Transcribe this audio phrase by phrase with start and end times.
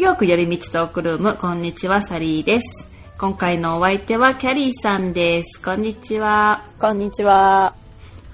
[0.00, 2.88] ーヨーク寄り道トークルーム、こんにちは、サリーです。
[3.18, 5.60] 今回のお相手はキャリーさんです。
[5.60, 6.64] こんにちは。
[6.78, 7.74] こんにちは。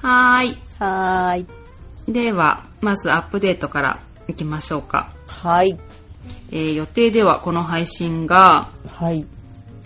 [0.01, 0.59] はーい。
[0.79, 2.13] はーい。
[2.13, 5.13] では、まずアップデートからいきましょうか。
[5.27, 5.77] はい。
[6.53, 9.27] えー予定ではこの配信がはい。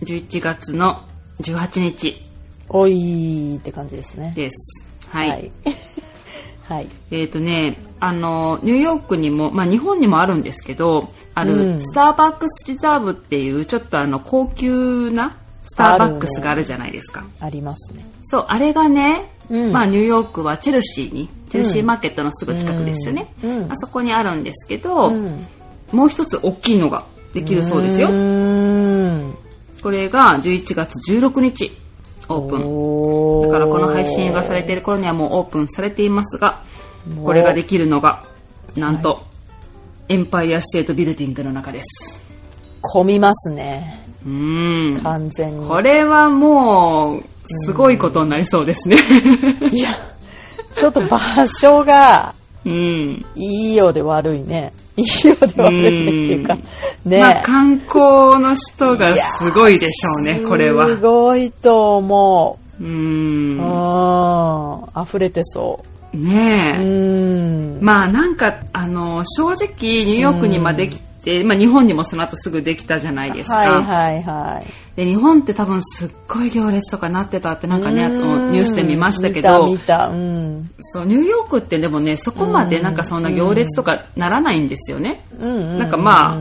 [0.03, 1.09] 11月の
[1.41, 2.21] 18日
[2.69, 4.35] おいって感じですね。
[4.37, 4.87] です。
[5.09, 5.29] はい。
[5.31, 5.53] はい。
[6.71, 6.89] はい。
[7.11, 17.25] えっ、とね、あの、ニューヨークにも、まあ日本にもあるんですけど、ある、うんスターバックスリザーブっていう、ちょっとあの、高級なスターバックスがあるじゃないですか。
[17.41, 18.09] ありますね。
[18.23, 23.35] そう、あれがね、うんまあニューヨークはチェルシーに、チェルシーマーケットのすぐ近くですよね。
[23.43, 25.47] うんうんあそこにあるんですけど、うん。
[25.91, 28.07] もう一つ大きいのができるそうですよ。
[29.83, 31.73] これが11月16日
[32.31, 33.51] オープン。
[33.51, 36.63] だからこの配信がされている頃にはもうオープンされていますが、
[37.25, 38.25] これができるのが、
[38.77, 39.23] なんと、
[40.09, 42.21] エンパイアステートビルディングの中です。
[42.81, 44.05] 混みますね。
[44.25, 45.01] うーん。
[45.03, 45.69] 完全に。
[45.69, 48.97] これはもう、すごいことになりそうですね。
[49.73, 49.91] いや、
[50.73, 52.35] ちょっと場所が
[52.65, 53.25] うん。
[53.35, 54.73] いいようで悪いね。
[55.01, 56.57] いいようで悪いねっていうか、
[57.05, 57.21] ね。
[57.21, 60.87] まあ観光の人がすごいでしょうね、これは。
[60.87, 62.89] すごいと思うーう。
[62.89, 63.59] ん。
[63.59, 65.03] うん。
[65.03, 66.79] 溢れてそねえ。
[66.79, 66.83] う。
[66.83, 67.79] うん。
[67.81, 71.10] まあなんか、あの、正直ニューヨークにまで来て、
[71.45, 73.57] まあ日本にもその後すぐできたじゃないですか。
[73.57, 74.97] はいはいはい。
[74.97, 80.09] で、日本って多分すっごい行列とかなってたってなんかね、ニュースで見ましたけど、見た見た。
[80.09, 80.71] うん。
[80.81, 85.25] そう、ニューヨークってでもね、そこまでなんかそんな行列とかならないんですよね。
[85.39, 85.79] うんうん。
[85.79, 86.41] なんかまあ、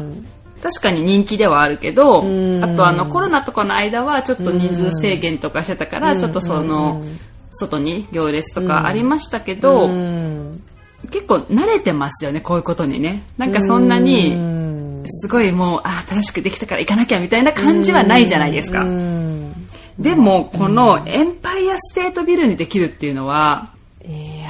[0.62, 7.04] 確かに人気ではあるけど、んあとあのコロナとかの間はちょっと人数制限とかしてたから、ちょっとその、
[7.52, 10.64] 外に行列とかありましたけど、うん。
[11.12, 13.24] 結構慣れてますよね、こういうことにね。
[13.38, 14.69] なんかそんなうに、ん。
[15.10, 18.84] すごいもう、あ、新しくできたから行かなきゃみたいな感じはないじゃないですか。
[18.84, 19.54] うん。
[20.00, 23.74] でも、このエンパイアステートビルにできるっていうのは、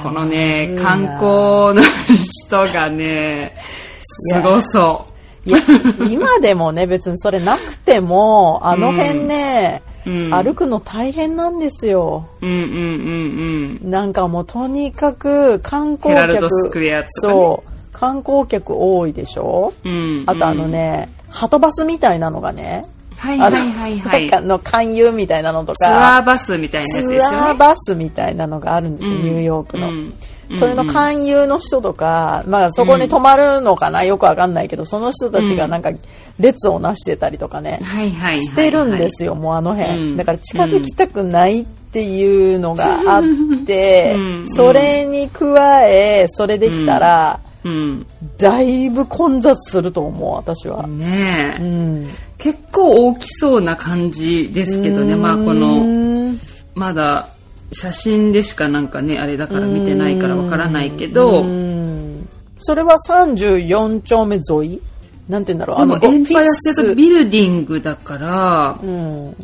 [0.02, 1.82] このね、観光の
[2.16, 3.52] 人がね、
[4.32, 5.06] すごそ
[5.44, 5.58] いや、
[6.10, 10.10] 今でもね、別にそれなくても、あの辺ね、う。
[10.10, 10.34] うん。
[10.34, 12.28] 歩くの大変なんですよ。
[12.40, 13.90] うんうんうんうん。
[13.90, 19.74] なんかもうとにかく観光ヘラル客ドスクエアとかねそう観光客多いでしょ？
[19.84, 20.24] うん。
[20.26, 22.86] あとあのね、ハトバスみたいなのがね、
[23.18, 24.26] はいはいはいはい。
[24.26, 27.36] なんかの勧誘みたいなのとツかアーバスみたいなやつツですよね。
[27.36, 29.22] アーバスみたいなのがあるんですよ、うん。
[29.24, 30.14] ニューヨークの、うん。
[30.58, 35.92] それの勧誘の人とか、まあそこに泊まるのかな、よくわかんないけど、その人たちがなんか
[36.38, 37.80] 列をなしてたりとかね。
[37.82, 40.16] してるんですよ、もうあの辺、うん。
[40.16, 43.22] だから近づきたくないっていうのがあっ
[43.66, 44.46] て、うん。
[44.48, 48.06] それに加え、それできたら、うん。
[48.38, 50.86] だいぶ混雑すると思う、私は。
[50.86, 52.08] ねえ、うん。
[52.38, 56.40] 結構大きそうな感じですけどね、まあこの、うん
[56.74, 57.28] まだ
[57.72, 62.28] 写真でしかなんかね、あれだから見てないからわからないけど、うん
[62.60, 64.80] それは34丁目沿い？
[65.28, 69.36] なんて言うんだろうでもごエンパイアステートビルディングだから、うん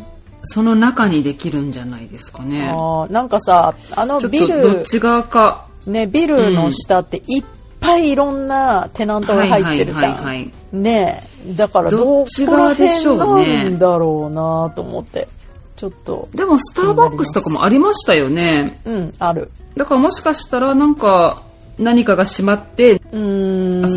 [0.48, 2.68] その中にできるんじゃないですかね。
[3.10, 5.66] なんかさあのビルとどっち側か。
[5.86, 7.44] ねビルの下っていっ
[7.86, 10.52] ぱいいろんなテナントが入ってるじゃん、はいはいはいはい。
[10.72, 11.54] ねえ。
[11.54, 12.26] だからどこ
[12.56, 15.28] らでしょ辺うねなんだろうなと思って。
[15.76, 18.80] ちょっとでもスターバックスとかもありましたよね。
[18.84, 19.50] うんある。
[19.76, 21.42] だからもしかしたらなんか
[21.78, 23.16] 何かが閉まって、そ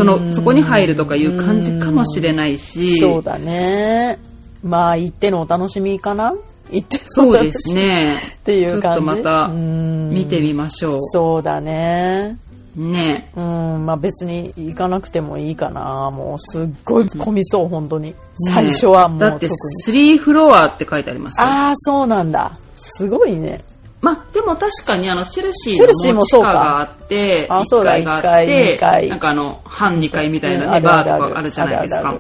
[0.04, 2.98] の、そこに入るとかいう感じかもしれないし。
[2.98, 4.20] そうだね。
[4.62, 6.34] まあ行ってのお楽しみかな。
[6.72, 8.18] 行ってのそうですね。
[8.18, 8.82] っていう感じ。
[8.82, 10.10] ちょっとまたうん。
[10.10, 11.02] 見てみましょう。
[11.02, 12.38] そうだね
[12.76, 13.32] ね。
[13.36, 16.12] うんまあ別に行かなくてもいいかな。
[16.12, 18.16] もうすっごい混みそう本当に。
[18.48, 19.54] 最初はもうだって特
[19.92, 20.16] に。
[20.16, 21.48] 3フロアって書いてありますよ。
[21.48, 22.58] ああそうなんだ。
[22.76, 23.62] すごいね。
[24.02, 26.50] まあでも確かにあのチェルシーチェルシーのもそうか。
[26.50, 28.78] 地下があって1あそうだ階があって
[29.10, 32.18] なんかあの半2階みたいなうんねバーとかあるじゃないですか。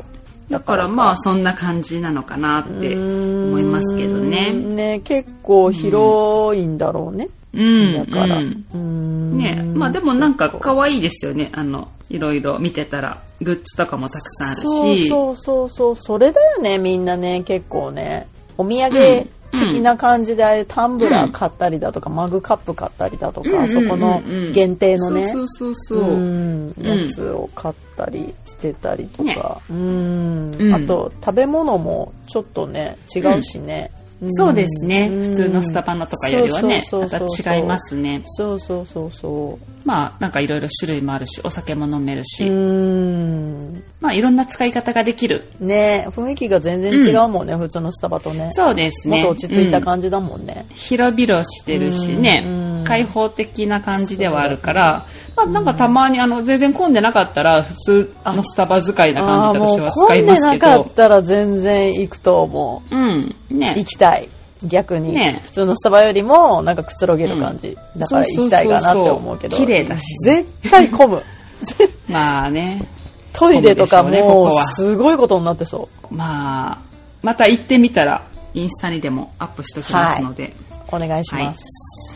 [0.49, 8.37] だからまあそんな感じなのかなって思いますけどうねんね結構広いんだろうね、うんだから。
[8.37, 8.65] うん。
[8.73, 9.37] うん。
[9.37, 11.51] ねまあでもなんか可愛いですよね。
[11.53, 15.95] あのいろいろ見てたらグッズとかもたくさんあるそうしそうそうそう。
[15.95, 18.27] それだよねみんなね結構ね。
[18.57, 24.21] お土産的な感じでああいうタンブラー買ったりだとか、マグカップ買ったりだとか、そこの
[24.53, 29.35] 限定のねそうそうそうやつを買ったりしてたりとね。
[29.35, 30.55] か、うん。
[30.59, 30.73] うん。
[30.73, 33.91] あと食べ物もちょっとね違うしね、
[34.27, 35.23] そうですね、うん。
[35.29, 38.21] 普通のスタバのとかよりはねまた違いますね。
[38.25, 43.83] そうそうそうそまあなんかいろいろ種類もあるしお酒も飲めるし、ううん。
[44.01, 45.49] まあいろんな使い方ができる。
[45.59, 48.49] ね雰囲気が全然違うもんね、普通のスタバとね。
[48.53, 49.17] そうですね。
[49.17, 55.05] もっと落ち着いたうん感じだもんね、広々してるしね、うん開放的な感じではあるから、
[55.35, 62.95] まあなんかたまにあの全然混んでなかったら普通のスタバ使いな感じで私は使混んいまけですなかどったら全然行くと思う。
[62.95, 63.35] うん。
[63.49, 63.73] ね。
[63.77, 64.29] 行きたい。
[64.63, 65.41] 逆に、ね。
[65.45, 69.55] 普通のスタバよりもなんかくつろげる感じ、だから行きたいかなって思うけど。
[69.55, 70.03] 綺麗だし。
[70.23, 71.23] 絶対混む。
[72.09, 72.85] まあね。
[73.31, 74.67] トイレとかもこは。
[74.67, 76.77] すごいことになってそまあ
[77.21, 78.23] また行ってみたら
[78.53, 80.53] インスタにでもアップしておきますので。
[80.91, 81.45] うお願いしはい。
[81.45, 81.65] ます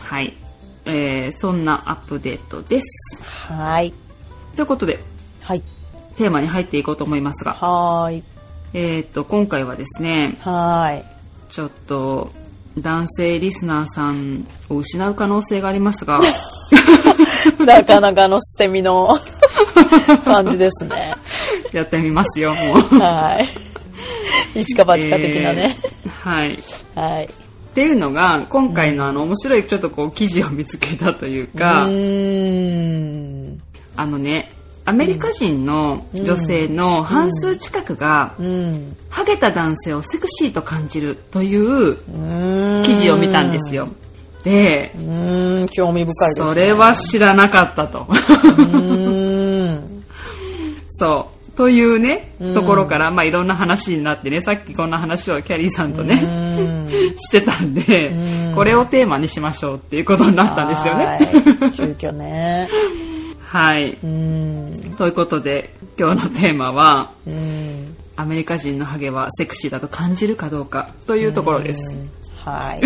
[0.04, 0.32] はい、
[0.86, 3.22] えーそんなアップデートです。
[3.48, 3.92] はい。
[4.56, 4.98] ということで
[5.42, 5.62] はい。
[6.16, 7.54] テーマに入っていこうと思いますが。
[7.54, 8.22] はーい。
[8.74, 11.04] えっ、と今回はですねはーい。
[11.48, 12.32] ちょっと
[12.78, 16.20] 男性リスナーさんを失う可能性がありますが。
[17.64, 19.16] なかなかの捨て身の
[20.24, 21.14] 感じですね。
[21.72, 22.98] やってみますよもう。
[22.98, 23.48] はい。
[24.60, 25.76] 一か八か的なね。
[26.04, 26.58] えーはい。
[26.94, 27.28] はい。
[27.74, 33.60] っていうのが今回のあの面白いちょっとこう記事を見つけたといううか、ーん。
[33.96, 34.52] あのね
[34.84, 38.96] アメリカ人の女性の半数近くが、うん。
[39.10, 43.88] ハゲた男性をセクシーと感じるといううん記事を見たんですよ。
[44.44, 44.94] で
[45.72, 46.48] 興味深いです、ね。
[46.48, 48.06] それは知らなかったと。
[50.90, 51.33] そう。
[51.56, 56.74] というね、ところから、まあいろんな話になってね、さっきこんな話をキャリーさんとね、うん
[57.18, 58.12] してたんで、
[58.54, 61.18] これをテーマにしましょうっていうことになったんですよはね。
[61.68, 62.68] い急遽ね。
[63.40, 63.96] はい。
[64.02, 64.94] うん。
[64.96, 67.96] ということで、今日のテーマは、うん。
[68.16, 71.96] アメリカ人のハゲはセクシーだと感じるかどうかというところです。
[72.36, 72.80] はい。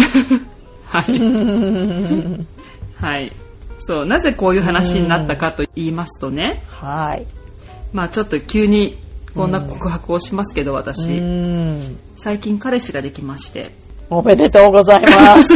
[0.84, 1.18] はい。
[3.00, 3.32] はい。
[3.80, 7.26] そう、なぜこういう話になったかと言いますとね、はい。
[7.92, 8.98] まあちょっと急に
[9.34, 11.98] こんな告白をしますけど、私、うん。
[12.16, 13.72] 最近彼氏ができまして、
[14.10, 15.52] おめでとうございます。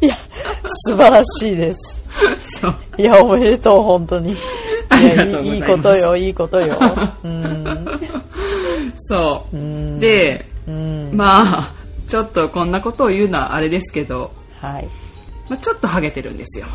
[0.00, 0.16] いや、
[0.86, 2.02] 素晴らしいです。
[2.96, 4.32] いや、おめでとう、本当に。
[4.32, 6.78] いいいことよ、いいことよ。
[7.24, 7.86] うん。
[8.98, 9.56] そう。
[9.56, 11.10] んで、うん。
[11.12, 11.72] まあ、
[12.08, 14.30] ちょっとこんなことを言うのはあれですけど、
[14.60, 14.88] はい。
[15.48, 16.66] まあ、ちょっとハゲてるんですよ。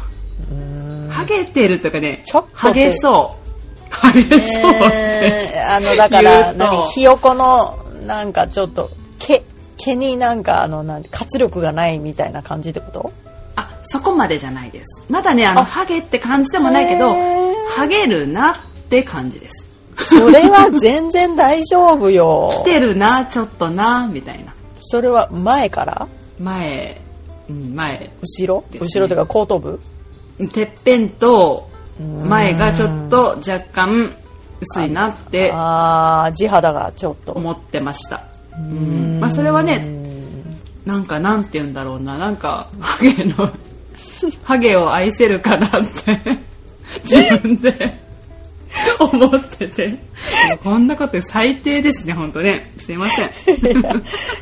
[0.51, 1.09] うん。
[1.09, 2.23] ハゲてるというかね
[2.53, 3.40] ハゲそう。
[3.91, 4.95] ハゲそうって。
[4.95, 8.89] えーあの、だから、何、ひよこの、なんかちょっと、
[9.19, 9.41] 毛、
[9.77, 13.11] 毛になんか、あの、何、活力がないみたいな感じってこと？
[13.55, 15.05] あ、そこまでじゃないです。
[15.09, 17.13] まだね、あの、あハゲって感じでもないけど
[17.69, 18.55] ハゲるなっ
[18.89, 19.67] て感じです。
[19.97, 22.71] それは全然大丈夫よ 来。
[22.73, 24.53] てるな、ちょっとな、みたいな。
[24.81, 26.07] それは前から？
[26.39, 26.99] 前、
[27.49, 29.79] うん、前、後ろ、ね後ろというか後頭部？
[30.53, 34.15] てっぺんと前がちょっと若干
[34.61, 37.33] 薄いなってああ、地肌がちょっと。
[37.33, 38.23] 思ってました。
[38.57, 39.85] うんまあ、それはね、
[40.85, 43.49] なんかなんて言うんだろうな、なんかハゲの、
[44.43, 46.19] ハゲを愛せるかなって
[47.03, 47.73] 自分で
[48.99, 49.97] 思ってて、
[50.63, 52.71] こんなこと最低ですね、本当ね。
[52.77, 53.29] すいません。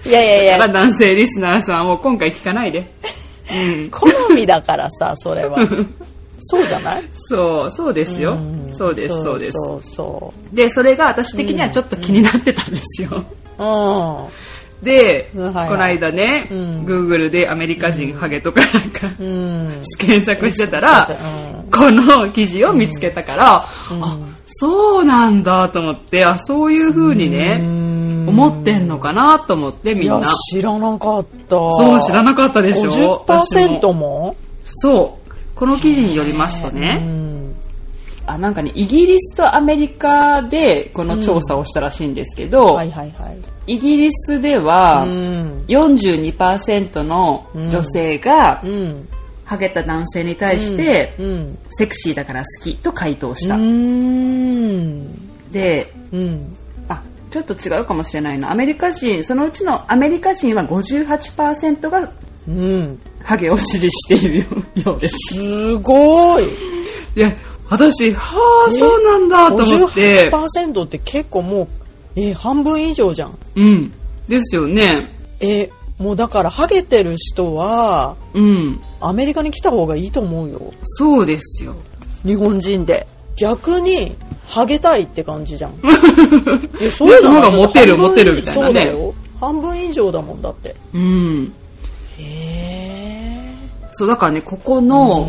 [0.06, 2.92] いやいやいや、だから男性リスナーさんを今回聞かないで。
[3.52, 3.90] うん。
[3.90, 5.60] 好みだからさ、それは。
[6.42, 7.04] そうじゃない？
[7.14, 8.38] そう、そうですよ。
[8.72, 9.54] そうです、そうです。
[9.54, 13.10] そうそで、それが私的にはちょっと気になってたんですよ。
[13.58, 13.64] う。
[13.64, 14.86] うん。
[14.86, 19.84] で、うんはいはいこの間ね、うん Google でアメリカ人ハゲとかなんか、うん。
[19.98, 21.08] 検索してたら、
[21.54, 27.58] うんこの記事を見つけたから、あ、そうなんだと思って、あ、そういう風にね、
[28.28, 31.56] 思ってんのかなと思ってみんな。、知らなかった。
[31.58, 33.94] そう、知らなかったでしょ私50%も？
[33.94, 35.19] もそう。
[35.60, 37.54] この記事によりますとうね、ん。
[38.26, 43.74] あ、なんかね、イギリスとアメリカでこの調査をしたらしいんですけど、はいはいはい。
[43.74, 45.66] イギリスでは、うん。
[45.68, 49.10] 42%の女性が、うん。
[49.44, 51.58] ハゲた男性に対して、うん。
[51.72, 53.56] セクシーだから好きと回答した。
[53.56, 55.52] うん。
[55.52, 56.56] で、うん。
[56.88, 58.50] あ、ちょっと違うかもしれないな。
[58.50, 62.10] アメリカ人、そのうちのアメリカ人は58%が
[62.48, 63.00] うん。
[63.24, 64.46] ハゲを支持している
[64.84, 65.16] ようです。
[65.30, 66.46] すごい。
[67.16, 67.32] いや、
[67.70, 70.32] 私、はあ、そうなんだと思って。
[70.32, 71.68] 58%って結構もう、
[72.16, 73.38] え、半分以上じゃん。
[73.56, 73.94] うん。
[74.28, 75.12] ですよね。
[75.40, 78.82] え、もうだから、ハゲてる人は、うん。
[79.02, 80.74] アメリカに来た方がいいと思うよ。
[80.84, 81.76] そうですよ。
[82.26, 83.08] 日本人で。
[83.36, 84.16] 逆に、
[84.48, 85.74] ハゲたいって感じじゃん。
[86.82, 89.14] え、そういその方がモテるモテるみたいなねそうだよ。
[89.40, 91.54] 半分以上だもんだってうん
[92.18, 92.49] へえ
[94.00, 95.28] そうだからねここの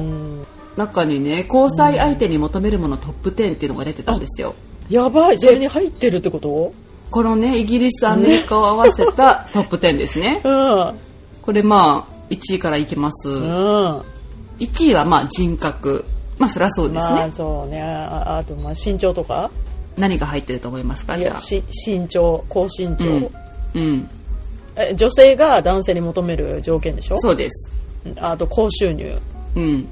[0.77, 4.55] 中にね交際相手に求めるものトップ10っていうのが出てたんですよ。
[4.89, 5.39] やばい。
[5.41, 6.73] それに入ってるってこと？
[7.11, 10.41] このねイギリスアメリカを合わせたトップ10ですね。
[10.47, 10.95] うん。
[11.43, 13.29] これまあ1位からいきます。
[13.29, 14.03] うん。
[14.61, 16.05] 1位はまあ人格。
[16.39, 17.83] まあそりゃそうですね、まあそうね。
[17.83, 19.51] ああとまあ身長とか？
[19.97, 21.17] 何が入ってると思いますか？
[21.17, 21.41] いじゃあ。
[21.85, 23.31] 身長高身長、うん、
[23.75, 24.11] うん、
[24.77, 27.19] え女性が男性に求める条件でしょ？
[27.19, 27.73] そうです
[28.17, 29.19] あと高収入。
[29.57, 29.89] うん。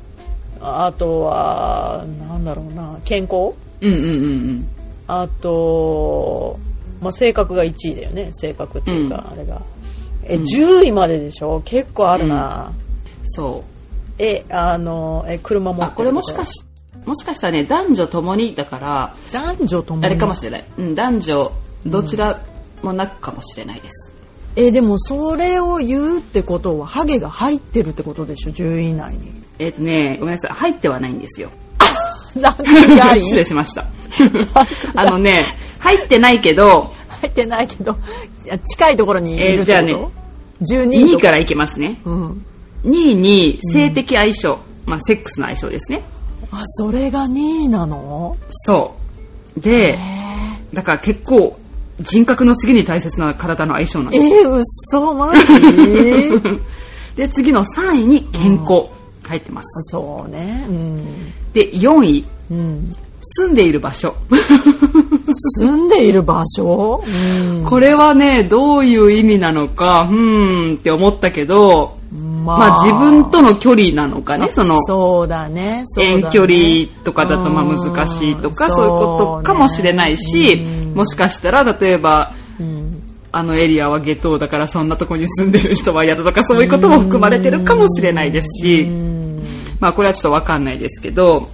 [0.60, 2.98] あとはなんだろうな。
[3.04, 3.54] 健康？
[3.80, 4.68] うんうんうんうん。
[5.06, 6.58] あと、
[7.00, 8.30] まあ、性格が1位だよね。
[8.34, 9.62] 性格っていうか、あれが。
[10.24, 11.62] え、10位まででしょ？
[11.64, 12.72] 結構あるな、
[13.24, 13.78] そう。
[14.20, 16.64] えあのえ車持ってるあこれもしかし
[17.06, 20.06] もしかしたらね男女ともにだから男女ともに？
[20.06, 21.52] あれかもしれない、うん、男女
[21.86, 22.42] どちら
[22.82, 24.07] もなくかもしれないです、
[24.60, 29.32] えでもそれを言うってことはハゲが入ってるってことでしょ10位以内に。
[29.60, 30.50] えっ、とねごめんなさい。
[30.52, 31.48] 入ってはないんですよ。
[32.34, 32.64] なんか
[33.14, 33.86] 失礼しました。
[34.96, 35.44] あのね
[35.78, 37.96] 入ってないけど入ってないけど
[38.44, 39.94] いや近いところにいるってこと、えーじゃあね
[40.62, 42.00] 12 2位位からいきますね。
[42.04, 42.44] うん。
[42.84, 46.02] 2位に性的相性、まあセックスの相性ですね。
[46.50, 48.36] あそれが2位なの？
[48.50, 48.96] そ
[49.56, 49.60] う。
[49.60, 49.96] で
[50.74, 51.56] だから結構
[52.00, 54.30] 人格の次に大切な体の相性なんえです。
[54.44, 55.42] よー、嘘マジ？
[57.16, 58.86] で次の3位に健康。
[59.26, 60.64] 入ってます、そうね。
[60.68, 60.96] うん、
[61.52, 62.24] で4位。
[62.50, 64.14] うん、住んでいる場所。
[65.58, 71.98] 住んでいる場所、うん、これはねどういう意味なのかうーんって思ったけど
[72.48, 75.84] ままあ自分との距離なのかねそのそうだねね。
[75.96, 80.86] 遠距離とかだとまあ難しいとかうんそういうことかもしれないしね。
[80.94, 83.02] もしかしたら例えばうん。
[83.30, 89.42] あのエリアは下等だからそんなとこに住んでる人は嫌だとかそういうことも含まれてるかもしれないですしうん。
[89.80, 91.48] まあこれはちょっとわかんないですけど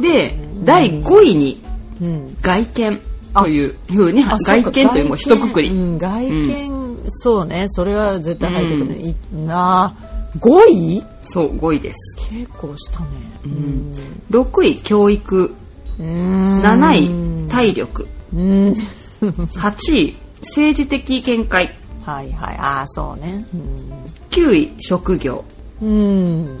[0.00, 1.62] で第5位に
[2.00, 2.36] うん。
[2.40, 3.00] 外見
[3.34, 5.68] というふうに外見というもう一括り。
[5.70, 7.66] うん、外見、そうね。
[7.68, 9.14] それは絶対入ってくるね、い
[9.46, 9.94] な
[10.38, 11.04] 5位？
[11.20, 12.16] そう5位です。
[12.30, 13.06] 結構したね。
[13.44, 13.92] うん。
[14.30, 15.54] 6位教育。
[15.98, 16.62] うん。
[16.62, 18.06] 7位体力。
[18.34, 18.74] うん。
[19.20, 21.76] 8位政治的見解。
[22.04, 22.56] はいはい。
[22.58, 23.44] ああそうね。
[24.30, 25.44] 9位職業。
[25.82, 26.58] うん、うん、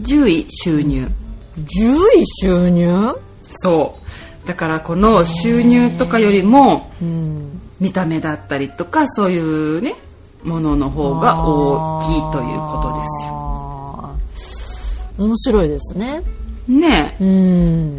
[0.00, 1.08] 10位収入。
[1.56, 3.14] 10位収入？
[3.44, 3.98] そ
[4.44, 4.48] う。
[4.48, 7.60] だからこの収入とかよりもうん。
[7.80, 9.96] 見た目だったりとかそういうね
[10.44, 13.32] ものの方が大きいということですよ。
[13.32, 16.22] よ面白いですね。
[16.68, 17.16] ね。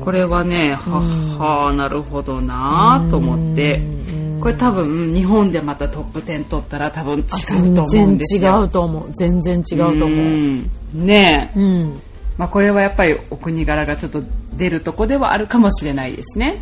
[0.03, 0.99] これはねは
[1.37, 3.81] はあなるほどなと思って。
[4.39, 8.59] これ多分日本でまたトップ10取ったら多分違う全と思うんですよ。
[8.59, 9.11] うと思う。
[9.13, 10.09] 全然違うと思う。
[10.09, 10.69] うん。
[10.93, 11.53] ね。
[11.55, 12.01] えうん。
[12.37, 14.21] まあ、これはやっぱりお国柄がちょっと
[14.57, 16.59] 出るとこではあるかもしれないですね。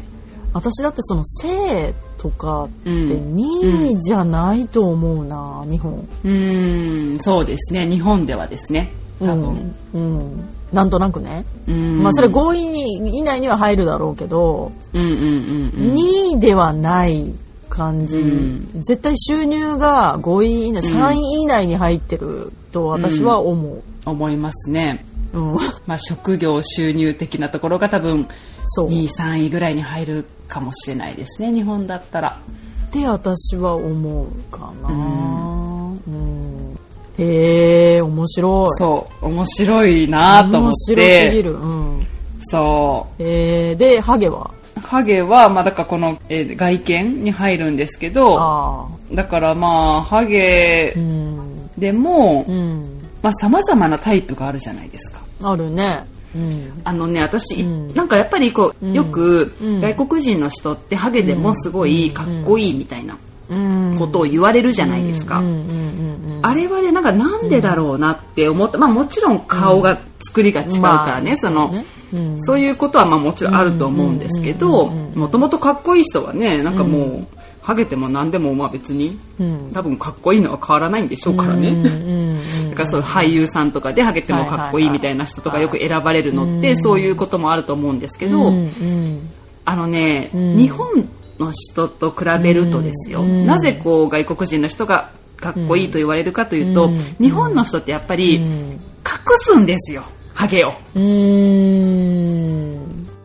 [0.54, 5.94] 私だってその性とかってうん2位じゃないと思うな、日本
[6.24, 7.88] うーん、そうですね。
[7.88, 8.92] 日本ではですね。
[9.20, 9.74] 多分。
[9.94, 12.04] うん、うん、なんとなくね、うん。
[12.04, 15.94] まあそれ5位に以内には入るだろうけど、うんうんうんうん。
[15.94, 17.34] 2位ではない
[17.70, 25.06] 感じ、うん絶対収入が5位以内、3位以内に入ってると私は思う、思いますね。
[25.34, 25.56] うん
[25.86, 28.28] まあ、職業収入的なところが多分
[28.78, 32.40] 2位3位ぐらいに入るかもしれないですね日本だったら。
[32.88, 36.78] って私は思うかな、うん。
[37.18, 38.70] へえ面白い。
[38.78, 42.08] そう面白いなと思っ面白すぎてる、うん、
[42.42, 44.52] そえー、でハゲは？
[44.76, 51.72] うハゲはまあだからこの、えー外見に入るんですけどだからまあハゲうん。
[51.78, 53.02] でも、うん。
[53.22, 55.22] まあ様々なタイプがあるじゃないですか。
[55.42, 56.04] あるね
[56.36, 56.82] うん。
[56.84, 57.88] あのね私、うん。
[57.94, 58.94] なんかやっぱりこう、うん。
[58.94, 59.82] よくうん。
[59.82, 63.18] 外国人の人ってハゲでもすごいかっこいいみたいな
[63.50, 63.96] うん。
[63.98, 65.42] ことを言われるじゃないですか、
[66.42, 71.86] あれはねなんかなんでだろうなって思った、まあもちろん顔が作りが違うからね、まあそのね。
[72.14, 72.42] うん。
[72.42, 77.28] そういうことはまあもちろんあると思うんですけどもともとかっこいい人はねなんかもう、
[77.62, 79.72] ハゲても何でもまあ別にうん。
[79.74, 82.32] 多分かっこいいのは変わらないんでしょうからね、うんうんうん
[82.72, 88.54] だからそう俳優さんとかでハゲてもかっこいいみたいな人とかよく選ばれるのってそういうこともあると思うんですけど、
[89.66, 90.56] あのね、ん。
[90.56, 93.46] 日本の人と比べるとですよ、うん。
[93.46, 96.98] なぜこう外国人の人がかっこいいと言われるかというと、うん。
[97.20, 98.44] 日本の人ってやっぱりうん。
[98.44, 98.80] 隠
[99.40, 100.74] すんですよハゲを。
[100.96, 101.02] うー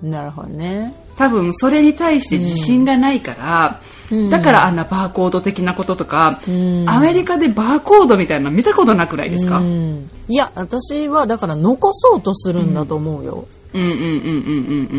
[0.03, 0.11] ん。
[0.11, 3.81] なるほどね多分それに対して自信がないから、
[4.11, 4.31] うん。
[4.31, 6.89] だからあんなバーコード的なこととか、ん。
[6.89, 13.83] アメリカでバーコードみたいなの見たことなくないですか、ううん、んいや私はだから残そうとするんだと思うよ、うん。
[13.83, 14.07] うんうんうんう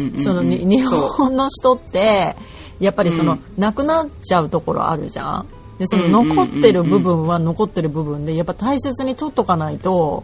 [0.09, 2.35] んうんそのに日本の人って
[2.79, 3.41] やっぱりその、うん。
[3.57, 5.47] なくなっちゃうところあるじゃん。
[5.77, 10.23] でその残ってる部分は残ってる部分でやっぱ大切に取っとかないと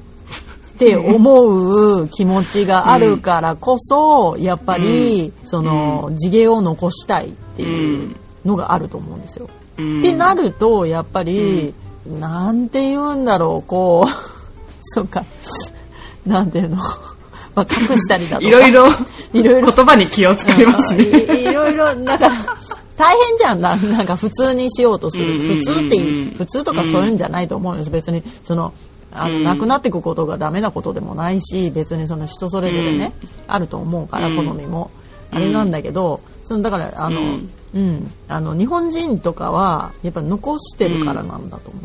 [0.83, 9.49] って思う気持ちがあるからこそやっぱりその地毛を残したいっていうのがあると思うんですよ。
[9.77, 9.99] うん。
[10.01, 11.73] ってなるとやっぱり、
[12.07, 14.11] なんて言うんだろうこう
[14.81, 15.23] そうか。
[16.25, 16.77] なんていうの、
[17.55, 18.47] まあ、隠したりだとか。
[18.47, 18.87] いろいろ
[19.33, 19.71] いろいろ。
[19.71, 21.03] 言葉に気を使いますね。
[21.03, 22.35] いいろいろだから
[22.97, 23.61] 大変じゃん。
[23.61, 25.99] ななんか普通にしようとする、うんうんうんうん普通って
[26.37, 27.89] 普通とかそういうんじゃないと思うんです。
[27.89, 28.73] 別にその
[29.13, 33.13] あの、うんなくなっていくことがダメなことでもないし別にその人それぞれね、
[33.47, 34.35] あると思うからうん。
[34.35, 34.91] 好みも、
[35.31, 37.39] あれなんだけどそのだからあの、
[37.73, 38.11] うん。
[38.27, 41.79] あの日本人とかはやっぱ残してるからなんだと思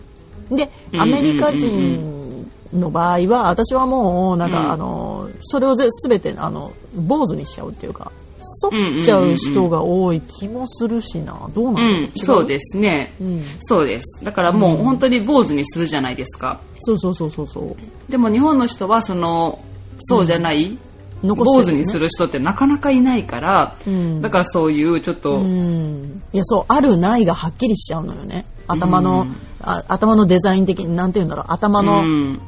[0.51, 0.57] う。
[0.57, 1.01] でうん。
[1.01, 4.71] アメリカ人の場合は私はもうなんか、うん。
[4.73, 8.18] あのそれをぜ全てあの坊主にしちゃうっていうか剃
[8.67, 11.49] っちゃう人が多い気もするしな。
[11.55, 11.93] どうなの、う？
[12.03, 13.15] ん、そうですね。
[13.21, 14.25] うん、そうです。
[14.25, 16.61] だからもう本当に坊主にするじゃないですか。
[16.81, 18.11] そうそうそうそうそう。
[18.11, 19.63] でも日本の人はその、
[20.01, 20.77] そうじゃない、
[21.23, 24.21] 残坊主してるよねにする人ってなかなかいないから、うん。
[24.21, 26.23] だからそういうちょっと、うん。
[26.33, 28.45] いやそうあるないがはっきりしちゃうのよね。
[28.67, 29.27] 頭の、
[29.61, 31.47] あ頭のデザイン的になんて言うんだろう。
[31.49, 32.41] 頭の、うん。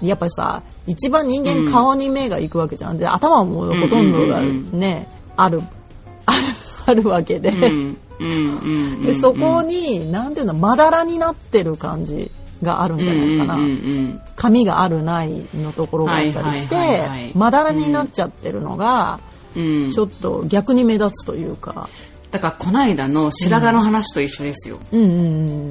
[0.00, 2.96] やっぱりさ一番人間顔に目が行くわけじゃん。
[2.96, 4.78] で頭はもうほとんどがうんうん。
[4.78, 5.62] ね、ある
[6.26, 6.38] ある
[6.86, 8.68] あるわけで,、うんうんう
[9.00, 12.30] んでそこになんていうのまだらになってる感じ
[12.62, 19.18] があるんじゃないかな、うんうんうん髪があるないのところがあったりして、まだらになっちゃってるのが、
[19.56, 19.84] うん。
[19.86, 19.90] うん。
[19.90, 21.88] ちょっと逆に目立つというか、
[22.30, 24.78] だからこの間の白髪の話と一緒ですよ。
[24.92, 25.06] うんう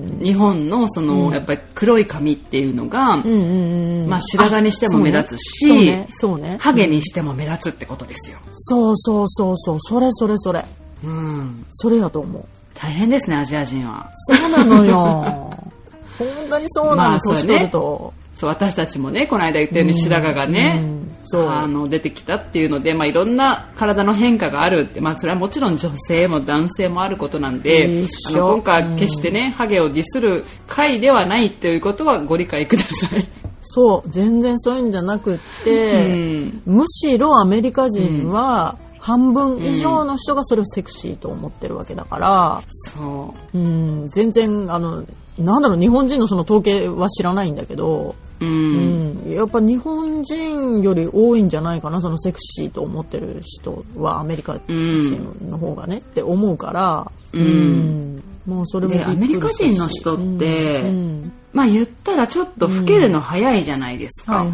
[0.06, 4.10] ん日本のその、やっぱり黒い髪っていうのが、うんうんうんうん。
[4.10, 6.44] まあ白髪にしても目立つしそうね。
[6.44, 6.58] ねね。
[6.60, 8.40] ハゲにしても目立つってことですよ。
[8.50, 9.78] そうそうそうそう。
[9.80, 10.66] それそれそれ。
[11.04, 11.66] うん。
[11.70, 12.46] それやと思う。
[12.74, 14.10] 大変ですね、アジア人は。
[14.15, 15.52] そうなのよ。
[16.17, 17.39] 本当にそうなの、まあそうね。
[17.41, 21.12] 年取るとそう、私たちもね、この間言ったように白髪がね、うん。
[21.23, 21.47] そう。
[21.47, 33.26] あの、出てきたっていうので、まあいろんな体の変化があるって、まあそれはもちろん女性も男性もあることなんで、あの今回は決してね、ハゲをディスる回ではないということはご理解ください。
[33.62, 34.10] そう。
[34.10, 36.62] 全然そういうんじゃなくって、うん。
[36.65, 45.04] むしろアメリカ人は半分以上の人がそれをセクシーと思ってるわけだから、そうん、全然あの
[45.38, 48.45] なんだろう日本人のその統計は知らないんだけど、う。
[48.45, 48.47] う。
[48.47, 49.28] うん。
[49.28, 58.23] ん、やっぱ日本人より多いんじゃないかなそのセクシーと思ってる人はアメリカ人の方がね、って思うから、うん。
[58.45, 64.45] もうそれもアメリカ人の人って、うんまあ言ったらちょっと老けるの早いじゃないですか。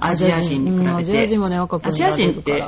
[0.00, 0.90] アジア人に比べて。
[0.90, 2.64] うんアジア人はね若くアジア人って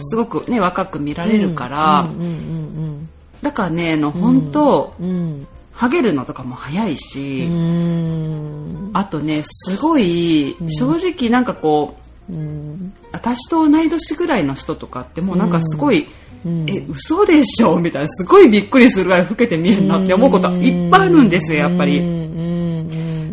[0.00, 3.08] すごくね、若く見られるから、うんうん
[3.40, 5.46] だからね、あの、本当、うん
[5.82, 8.90] うんハゲるのとかも早いうんし、うん。
[8.94, 11.94] あとね、すごい、正直なんかこ
[12.28, 12.92] う、うん。
[13.12, 16.08] 私と同い年ぐらいの人とかってもうなんかすごい、
[16.44, 16.68] うん。
[16.68, 22.02] え、嘘でしょみたいな、すごいびっくりするぐらい老けて見えるなって思うこといっぱいあるんですよ、やっぱり。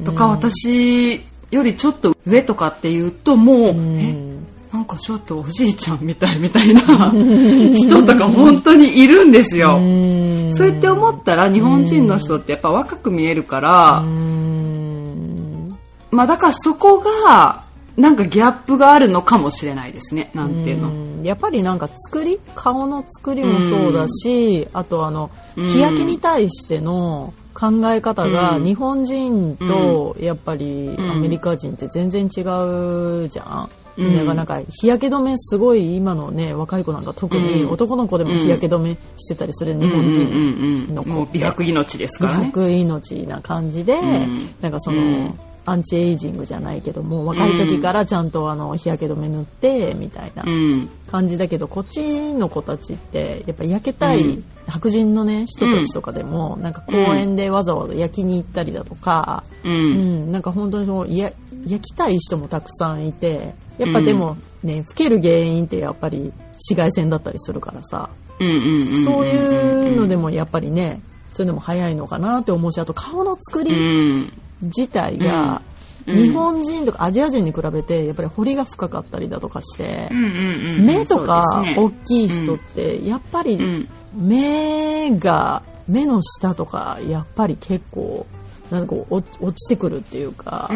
[0.06, 4.00] とか、私よりちょっと上とかっていうと、もう、うん。
[4.00, 4.35] え、
[4.76, 6.82] なんかちょっとおじいちゃんみたいみたいな
[7.74, 9.78] 人とか本当にいるんですよ。
[9.78, 15.78] うんそうやって思ったら日本人の人ってやっぱ若く見えるから、うん
[16.12, 17.64] まあだからそこが、
[17.98, 20.32] なんかギャップがあるのかもしれないですね。
[20.34, 20.90] なんていうの。
[20.90, 33.70] うんやっぱりなんか作り顔の作りもそうだし、あとあの日焼けに対しての考え方がうん日本人とやっぱりんアメリカ人って全然違うじゃん。
[33.98, 34.14] うん。
[34.14, 37.70] だからなんか日焼け止めすごい今のね若い子なんか特にうん。
[37.70, 40.94] 男の子でも日焼け止めしてたりする日本人。
[40.94, 41.10] の子。
[41.10, 42.46] もう美白命ですからね。
[42.46, 44.50] 美白命な感じで、ん。
[44.62, 50.90] なんかその、うんアンチエイジングじゃないけども若い時からちゃんとあの日焼け止め塗ってみたいなうん。
[51.12, 59.70] 感じだけどこっちの子たちってやっぱ焼けたい、うん白人のね人たちとかでも、なんか公園でわざわざ焼きに行ったりだとか、う。
[59.70, 61.32] うんんなんか本当にそのや
[61.68, 68.10] 焼きたい人もたくさんいてやっぱでもね、老ける原因ってやっぱり紫外線だったりするからさ。
[68.40, 71.00] そういうのでもやっぱりね
[71.30, 74.34] そういうのも早いのかなって思うしあと顔の作うりん。
[74.66, 75.62] 自体が、
[76.06, 83.90] 日本人とかアジア人に比べてやっぱり彫りが深かったりだとかして、目とか大きい人ってやっぱりうん。
[84.16, 88.26] 目が目の下とかやっぱり結構
[88.72, 90.70] なんかこう落落ちてくるっていうか、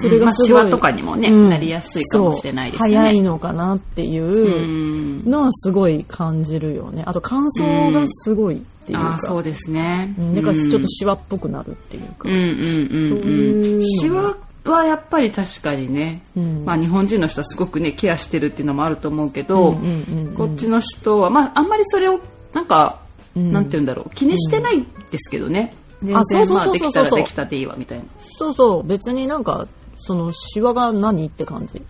[0.00, 1.48] それがすごい、とかにもねうん。
[1.50, 2.96] なりやすいかもしれないですね。
[2.96, 7.02] 早いのかなっていううんのはすごい感じるよね。
[7.06, 10.14] あと乾燥がすごいっていうか、ああそうですね。
[10.18, 10.34] うん。
[10.34, 16.64] だからちょっとシワっぽくなるっていうか、うんうんうんそういうのシワはやっぱり確かにね、うん。
[16.64, 20.34] まあ日本人の人はすごくねケアしてるっていうのもあると思うけど、うんうんうんうん。
[20.34, 22.20] こっちの人はまああんまりそれを
[22.52, 23.00] なんか、
[23.36, 23.52] うん。
[23.52, 26.92] なんて言うんだろう気にしてないですけどね、全あそうそう然まあでそうそう。
[26.92, 28.04] そうきたらできたでいいわみたいな。
[28.36, 28.86] そうそう。
[28.86, 29.66] 別になんか
[30.00, 31.82] そのシワが何って感じ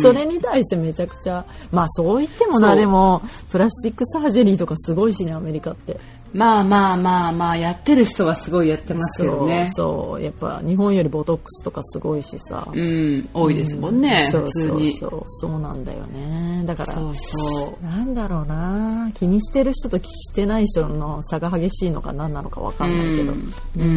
[0.00, 5.98] それに対してめちゃくちゃまあそう言ってもなでもプラスチックサージェリーとかすごいしねアメリカって
[6.32, 9.70] まあまあまあまあやってる人はすごいやってますけどね。
[9.74, 14.96] そうやっぱ日本よりボトックスとかすごいしさ、うん多いですもんね、そう普通に。
[14.98, 16.64] そうそうそうなんだよね。
[16.66, 17.84] だからそうそう。
[17.84, 19.10] なんだろうな。
[19.14, 23.88] 気にしてる人としてない人の差が激しいのか何なのか分かんないけど、うんうんうんう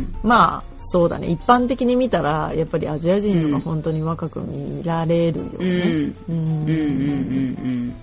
[0.00, 0.14] ん。
[0.22, 1.28] まあそうだね。
[1.28, 5.78] 一般的に見たらやっぱりアジア人のが本当に若く見られるようんうん。
[5.78, 6.34] ね、うん。
[6.34, 6.74] うんうんうん
[7.64, 7.94] うん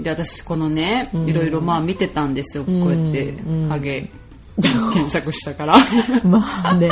[0.00, 2.64] で私このねいろいろまあ見てたんですよ。
[2.64, 3.68] こうやってうん。
[3.68, 4.10] ハゲ。
[4.62, 5.76] 検索したから。
[6.24, 6.88] まあね。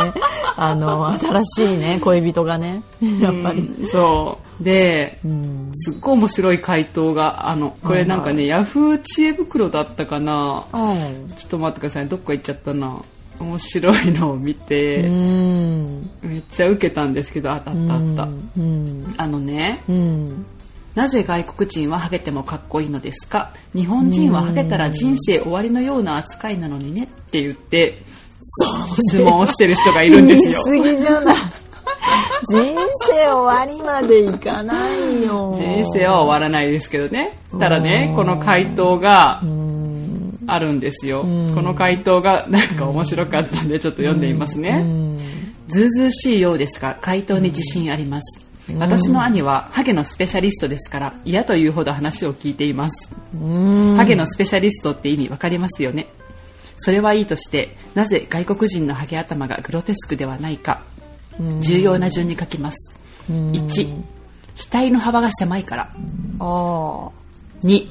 [0.56, 2.82] あの新しいね恋人がね。
[3.20, 4.64] やっぱり、うんそう。
[4.64, 5.70] でうん。
[5.72, 10.66] すっごい面白い回答があのこれなんかねヤフー知恵袋だったかな。
[10.72, 12.08] うんちょっと待ってください。
[12.08, 12.98] どっか行っちゃったな。
[13.40, 16.10] 面白いのを見て、うん。
[16.22, 17.78] めっちゃ受けたんですけどああったあっ
[18.16, 19.14] た、うん。
[19.16, 20.46] あのねうん
[20.94, 23.52] なぜ外国人はハゲてもかっこいいのですか？
[23.74, 28.02] 日本人はハゲたら人生終わりのような扱いなのにねって言って
[29.02, 30.62] 質問をしてる人がいるんですよ。
[30.66, 31.36] 言い過ぎじゃない。
[32.46, 32.74] 人
[33.10, 35.54] 生終わりまでいかないよ。
[35.56, 37.38] 人生は終わらないですけどね。
[37.58, 39.74] ただねうんこの回答がうん。
[40.46, 41.22] あるんですよ。
[41.22, 45.18] こんの回答がなんか面白かったんでちょっと読んでみますうねん。
[45.68, 48.43] ずうずうしいようですが回答に自信あります
[48.78, 53.10] 私の兄はハゲのスペシャリストですから嫌というほど話を聞いています。
[53.34, 53.96] うん。
[53.96, 56.08] ハゲのスペシャリストって意味わかりますよね？
[56.76, 60.82] それはいいとしてなぜ外国人のハゲ頭がグロテスクではないか
[61.60, 62.94] 重要な順に書きます。
[63.28, 64.02] 1
[64.70, 65.82] 額の幅が狭いから。
[65.82, 65.90] あ
[66.38, 67.10] あ
[67.62, 67.88] 2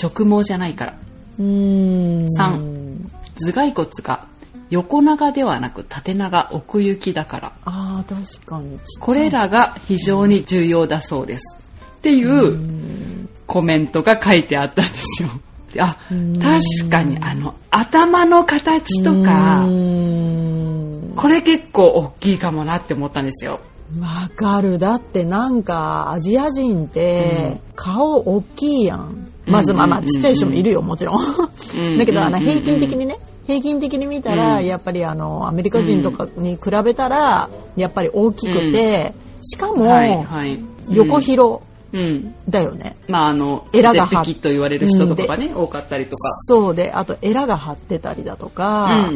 [0.00, 0.98] 直毛じゃないから。
[1.38, 2.26] うん。
[2.26, 3.08] 3
[3.40, 4.26] 頭蓋骨が
[4.72, 7.52] 横長ではなく縦長奥行きだから。
[7.66, 8.78] ああ確かに。
[9.00, 11.58] これらが非常に重要だそうです。
[11.98, 15.28] っていうコメントが書いてあったんですよ。
[15.74, 15.98] で あ
[16.40, 21.12] 確かにあの頭の形とかうん。
[21.16, 23.60] これ結構大きいかもなって思ったんですよ。
[24.00, 24.78] わかる。
[24.78, 29.28] だってなんかアジア人って顔大きいやん。
[29.44, 31.50] まずまあまあちっちゃい人もいるよもちろん。
[31.76, 40.58] うんだけどあのうん平均的にね平均的に見たらやっぱりあのアメリカ人とかに比べたらやっぱり大きくてしかはいもはい。
[40.90, 41.60] 横広
[41.92, 42.34] うん。
[42.48, 42.96] だよね。
[43.06, 46.34] まああのエラが絶壁と言われる人とかがね多かったりとか。
[46.44, 49.10] そうであとエラが張ってたりだとか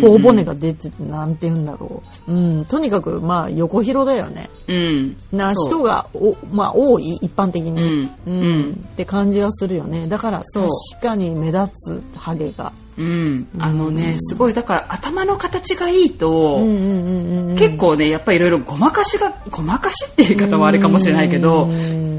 [0.00, 2.32] 頬骨が出ててなんて言うんだろう。
[2.32, 2.64] うん。
[2.64, 4.48] とにかくまあ横広だよね。
[4.68, 5.16] うん。
[5.32, 8.10] な人がお、まあ、多い一般的に、うん。
[8.26, 8.70] うん。
[8.72, 10.06] って感じはするよね。
[10.06, 10.68] だから確
[11.02, 13.48] かに目立つハゲがうん。
[13.58, 21.68] あのねすごいだから頭の形がいいと、うんうんうんうん結構ねやっぱりいろいろごまかしがごまかしっていう言い方はあれかもしれないけど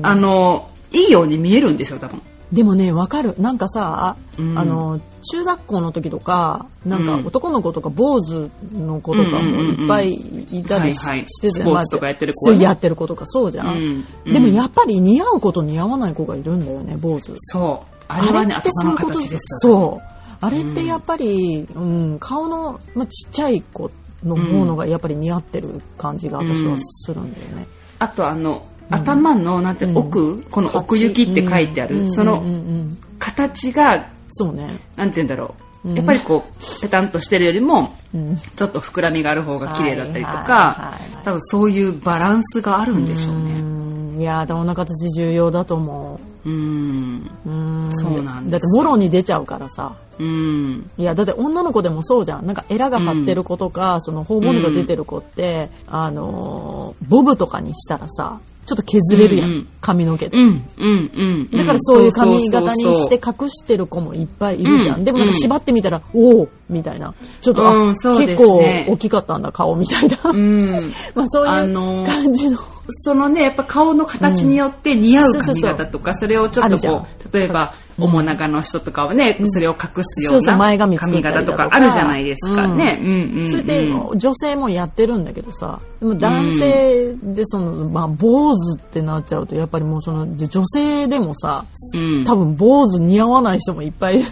[0.02, 2.22] あのいいように見えるんですよ多分。
[2.54, 3.36] でもねわかる。
[3.38, 4.58] なんかさ、うん。
[4.58, 7.26] あの中学校の時とかなんかうん。
[7.26, 11.28] 男の子とか坊主の子とかもいっぱいいたりしはいはい。
[11.28, 12.60] しててスポーツとかやってる子はね。
[12.60, 14.06] そうやってる子とかそうじゃん、うん。
[14.26, 14.34] うん。
[14.34, 17.34] でもやっぱり似合う子と似合わない子がいるんだよね坊主。
[17.36, 17.96] そう。
[18.08, 23.90] あれはねって頭のそういうこと形ですそうあれってやっぱり、うん顔の、まあ、ちっちゃい子
[24.24, 27.68] のものがやっぱり似合ってる感じが私はするんだよね、
[28.00, 34.70] あとあの頭のなんて奥、この奥行きって書いてある、うんそのうんうんうん形がそうね。
[34.96, 38.38] なんて言うんだろう、やっぱりこうペタンとしてるよりもうん。
[38.38, 40.94] ちょっと膨らみがある方が綺麗だったりとか
[41.24, 44.22] 多分そういうバランスがあるんでしょううねん。
[44.22, 47.52] いや頭の形重要だと思うんうう
[47.88, 60.36] んそうなんだってもろに出ちゃうからさうんいやだって女の子でもそうじゃんなんかエラが張ってる子とか、その頬骨が出てる子って、あのーボブとかにしたらさちょっと削れるやん、うんうん髪の毛で。
[60.36, 61.12] うん、うん、
[61.52, 61.58] うん。
[61.58, 64.98] だからそういう髪型にしてか隠してる子もいっぱいいるじゃん。
[64.98, 67.14] うんでもなんか縛ってみたら、おおみたいな。
[67.42, 70.18] ちょっと、あうんそうです結構ね大きかったんだ、顔みたいな。
[70.32, 70.94] うん。
[71.14, 72.58] まあそういうあのー感じの。
[72.90, 82.68] そのね、やっぱ顔の形によって似合う髪型とか、それをちょっとこう、例えば、面長の人とかはね、それを隠すよそうな前髪型とかあるじゃないですか。
[82.68, 83.00] ね。
[83.02, 83.50] うん。
[83.50, 92.24] それで女性もやってるんだけどさでも男性でその、まあ、坊主ってなっちゃうとやっぱりもうその女性でもさ、うん。
[92.26, 94.26] 多分坊主似合わない人もいっぱい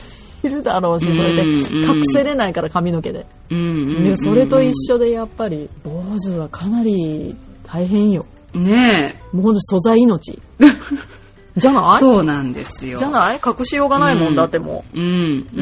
[0.43, 3.25] いるだろうしそれで隠せれないから髪の毛で。
[3.49, 3.55] う
[4.03, 10.39] でそれと一緒でやっぱり坊主はかなり大変よねもうほんと素材命
[11.57, 11.73] じゃえ。
[11.73, 11.99] ない？
[11.99, 12.97] そうなんですよ。
[12.97, 13.39] じゃない？
[13.45, 15.61] 隠しようがないもんだってもうん、うん、う、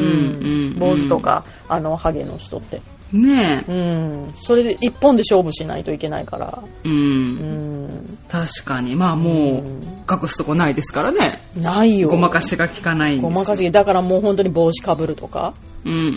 [0.74, 0.78] ん。
[0.78, 1.18] 坊主と。
[1.20, 2.80] かあのハゲの人って
[3.12, 3.70] ねえ。
[3.70, 6.88] うんそれで一本で勝負しないといけないからう。
[6.88, 8.96] うんん確かに。
[8.96, 9.64] まあもう、
[10.10, 11.42] 隠すとこないですからね。
[11.56, 15.52] ないよごまかしが効かないんですよごまかしだからもう本当に帽子かぶるとか
[15.84, 16.12] うんうんうんう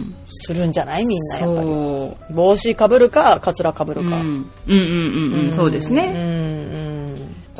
[0.00, 0.14] ん。
[0.28, 2.34] するんじゃないみんなやっぱりそう。
[2.34, 5.50] 帽子かぶるかカツラかぶるか、うんうんうんうんうん。
[5.52, 6.10] そうですうね。
[6.10, 6.91] ん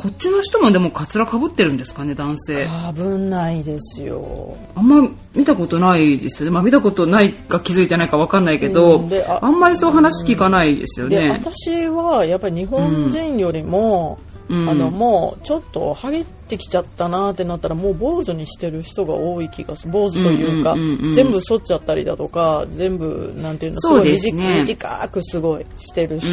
[0.03, 2.65] こっちの人もでもカツラかぶってるんですかね、男性。
[2.65, 6.53] かぶんないですよあんま見たことないですよね。
[6.53, 11.29] まあ見たことないか気づいてないかわかんないけど、うんでああんまりそう話聞かないですよでね。
[11.29, 19.91] 私はやっぱり日本人よりも、うんあのもうちょっとハゲてきちゃったなってなったらもう坊主にしてる人が多い気がする。
[19.91, 26.27] 坊主というか、うんうんうんうん全部剃っちゃったりだとか全部なんていうのすそうごい短短くすごいしてる人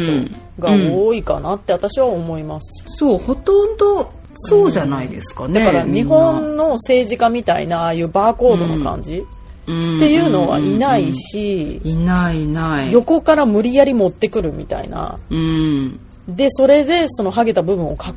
[0.59, 5.63] が多いかなって私は思います、そう、ほとんどそうじゃないですかね。
[5.63, 9.21] だから日本の政治家みたいなああいうバーコードの感じ、っ
[9.63, 9.65] っ
[9.99, 12.91] ていうのはいないし、いないいない。
[12.91, 15.19] 横から無理やり持ってくるみたいな。
[15.29, 15.99] うん。
[16.27, 18.15] でそれでそのハゲた部分を隠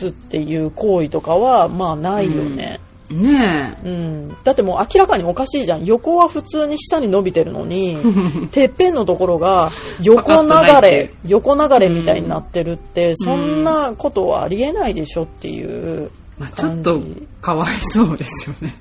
[0.00, 3.88] すっていう行為とかはまあないよね、ねえ。
[3.88, 4.36] うん。
[4.44, 5.84] だってもう明らかにおかしいじゃん。
[5.84, 7.98] 横は普通に下に伸びてるのに
[8.52, 10.48] てっぺんのところが横流
[10.80, 17.00] れ横流れみたいになってるって、そんなことはありえないでしょっていうまあちょっと
[17.42, 18.74] かわいそうですよね。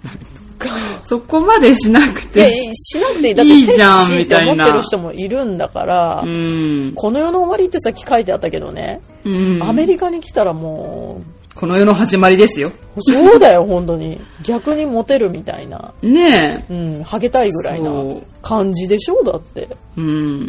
[0.59, 0.69] か
[1.07, 2.71] そこまでしなくでて。
[2.75, 6.91] しなくていいだっていいじゃんみたいな思ってる人もいるんだから、うん。
[6.93, 11.21] この世の終わりってさっき書いてあったけどね、うんアメリカに来たらも
[11.59, 12.71] この世の始まりですよ。
[12.95, 16.73] うそうだよ本当に逆にモテるみたいな、ねえ。
[16.73, 17.91] うん、ハゲたいぐらいな
[18.41, 19.67] 感じでしょだって
[19.97, 20.05] うん。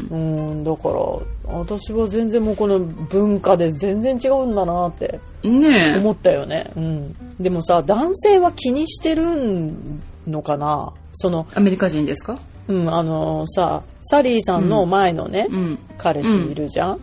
[0.08, 0.16] う
[0.54, 5.98] んだから私は全然もうこの文化で全然違うんだなってねえ。
[5.98, 9.74] 思ったよね、うん、でもさ男性は気にしてる
[10.28, 10.92] のかな？
[11.14, 12.38] そのアメリカ人ですか？
[12.68, 15.78] うんあのさサリーさんの前のね、うん。
[15.98, 17.00] 彼氏いるじゃんうん？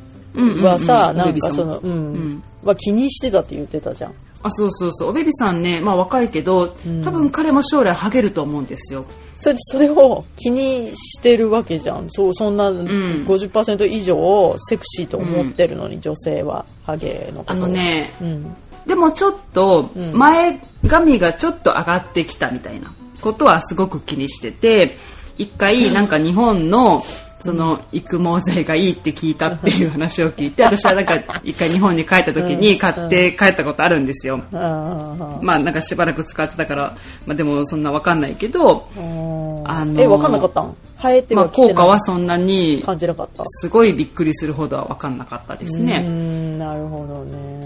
[0.64, 4.14] はさ、なんかその、うん、んは気にしてたって言ってたじゃん。
[4.44, 5.10] あ、そうそうそう。
[5.10, 9.06] おベビさんね、まあ若いけど、多分彼も将来ハゲると思うんですよ。
[9.36, 12.08] それで、それを気にしてるわけじゃん。
[12.10, 18.56] そう、そんな50%以上セクシーと思ってるのに、女性は、ハゲのことをあの、ね、うん。
[18.88, 24.98] でもちょっと前髪がちょっと上がってきたみたいなことはすごく気にしてて
[25.38, 27.04] 一回なんか日本の
[27.40, 34.42] その育毛剤がいいって聞いたっていう話を聞いて私はなんか一回日本に帰った時に買って帰ったことあるんですよ。
[34.54, 36.96] あまあなんかしばらく使ってたから、
[37.26, 40.76] まあ、でもそんなわかんないけど、ーあのーえ、わかんなかったん？
[41.00, 43.44] 生えてまあ効果はそんなに感じなかった。
[43.46, 46.00] すごいびっくりするほどはわかんなかったですうね。
[46.00, 47.57] ん、なるほどね。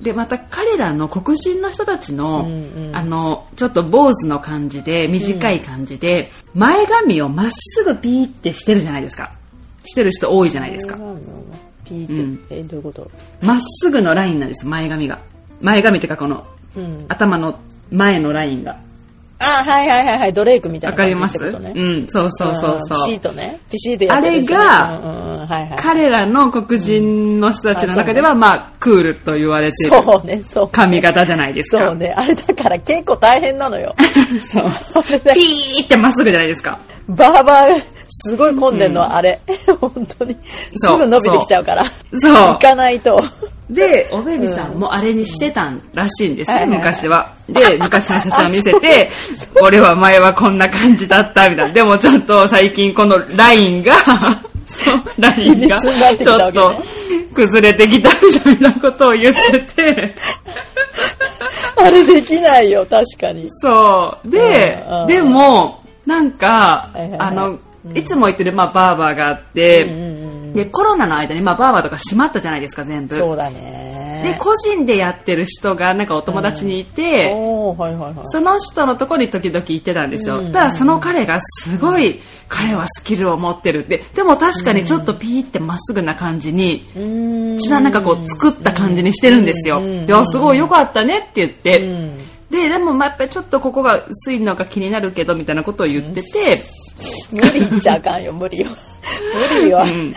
[0.00, 2.96] でまた彼らの黒人の人たちの、うんうん。
[2.96, 9.32] あのちょっと坊主の感じで短い感じで、前髪をまっすぐピーってしてるじゃないですか。
[9.84, 10.96] してる人多いじゃないですか。
[11.84, 12.46] ピーって、うん。
[12.50, 13.10] え、どういうこと？
[13.40, 15.18] まっすぐのラインなんです前髪が。
[15.60, 17.06] 前髪っていうかこのうん。
[17.08, 17.58] 頭の
[17.90, 18.78] 前のラインが
[19.40, 21.36] あ、はいはいはいはい、ドレイクみたいな感じわかります？
[21.36, 21.72] ってことね。
[21.76, 23.60] うんそうそうそううんピそうシッとね。
[23.70, 25.78] ピシッとやってる人ねあれがうんうんうんはいはい。
[25.78, 30.68] 彼らの黒人の人たちの中では、まあクールと言われてるそうね、そう。
[30.70, 32.12] 髪型じゃないですかそうね。
[32.16, 33.94] あれだから結構大変なのよ。
[34.42, 34.64] そう
[35.34, 39.38] ピーってまっすぐじゃないですかバーバー、すごい混んでんのはあれ。
[39.80, 40.34] 本当に。
[40.34, 41.84] すそうぐ伸びてきちゃうから。
[41.84, 43.22] そう行かないと。
[43.70, 46.64] で、おべびさんもあれにしてたんらしいんですね、は。
[46.64, 46.78] いはいはい。
[46.78, 47.32] 昔は。
[47.48, 49.10] で、昔の写真を見せて、
[49.60, 51.74] 俺は前はこんな感じだった、みたいな。
[51.74, 53.92] でもちょっと最近このラインが、
[54.66, 56.82] そう、ラインが、ちょっと
[57.34, 60.14] 崩れてきたみたいなことを言ってて、
[61.76, 63.48] あれできないよ、確かに。
[63.60, 64.30] そう。
[64.30, 67.58] でうんうん、でも、なんかあの、
[67.94, 70.17] いつも言ってる、まあ、バーバーがあって、うんうん
[70.54, 73.16] で、コロナの間に、まあ、バーバーとか閉まったじゃないですか、全部。
[73.16, 73.98] そうだね。
[74.22, 78.14] で、個人でやってる人が、なんかお友達にいて、はいはいはい。
[78.24, 80.38] その人のところに時々行ってたんですよ。
[80.38, 80.52] うん。
[80.52, 83.84] ただその彼がすごい、彼はスキルを持ってる。
[83.84, 84.02] って。
[84.14, 87.58] でも確かにちょっとピーってまっすぐな感じに、うーん。
[87.58, 89.78] ちらなんかこう作った感じにしてるんですよ。
[89.78, 90.06] うん。
[90.06, 92.18] で、あすごい良かったねって言って、うん。
[92.50, 96.64] で、でもまあやっぱりちょっとここが薄いのが気になるけどみたいなことを言ってて、
[97.30, 98.66] 無理言っちゃあかんよ無理よ。
[99.34, 99.88] 無理よ、ん。
[99.88, 100.14] うん。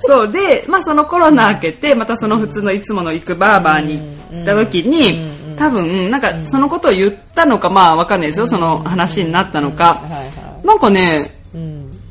[0.00, 3.98] そうで、まあそのコロナ明けて、またその普通のいつもの行くバーバーに
[4.32, 10.02] 行った時に、多分、なんかそのことを言ったのか、まあわかんないですよ、その話になったのか。
[10.64, 11.40] なんかね、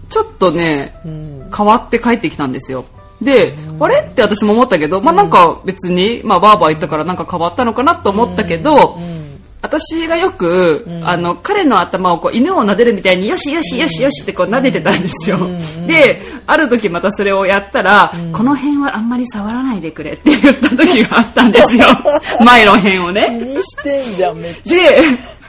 [0.09, 1.49] ちょっとね、うん。
[1.55, 2.85] 変わって帰ってきたんですよ。
[3.21, 3.97] で、あれ？
[3.99, 9.18] って私も思ったけど、まあなんか別に、まあバーバー行ったからなんか変わったのかなと思ったけど、うん
[9.61, 15.37] 私がよく、あの、彼の頭をこう犬を撫でるみたいに、よしよしよしよしってこう撫でてたんですよ。
[15.85, 21.85] で、ある時またそれをやったら、この辺はあんまり触らないでくれって言った時があったんですよ。
[22.45, 23.29] 前の辺を気ね。
[23.45, 24.99] にしてんじゃんめっちで、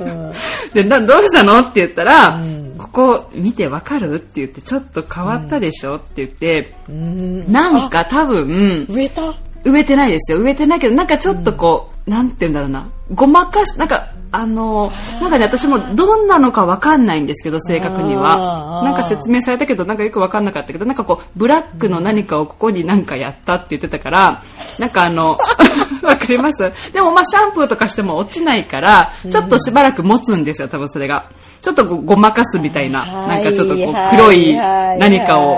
[0.00, 0.32] ゃ、うん。
[0.74, 2.40] でなどうしたのって言ったら、
[2.78, 7.52] ここ見てわかるって言って、ちょっと変わったでしょって言って、うん。
[7.52, 9.32] なんか多分、植えた？
[9.64, 10.38] 植えてないですよ。
[10.38, 12.86] 植えてないけど、なんかちょっとこう、なんて言うんだろうな。
[13.14, 18.80] ごまかし、なんか、あの、なんかね、私もどんなのかわかんないんですけど、正確には。
[18.84, 24.42] なんか説明されたけど、なんかよくわかんなかったけど、なんかこう、ブラックの何かをここになんかやったって言ってたから、
[24.78, 25.36] なんかあの、
[26.02, 26.58] わかります？
[26.92, 31.24] でもまあシャンプーとかしても落ちないから、ちょっとしばらく持つんですよ、多分それが。
[31.60, 35.54] ちょっとごごまかすみたいな、なんかちょっとこう、黒い何かを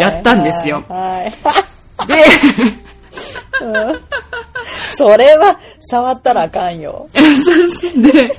[0.00, 0.82] やったんですよ。
[0.88, 1.30] は
[4.96, 5.58] それは
[5.90, 7.08] 触ったらあかんよ。
[7.12, 8.36] で、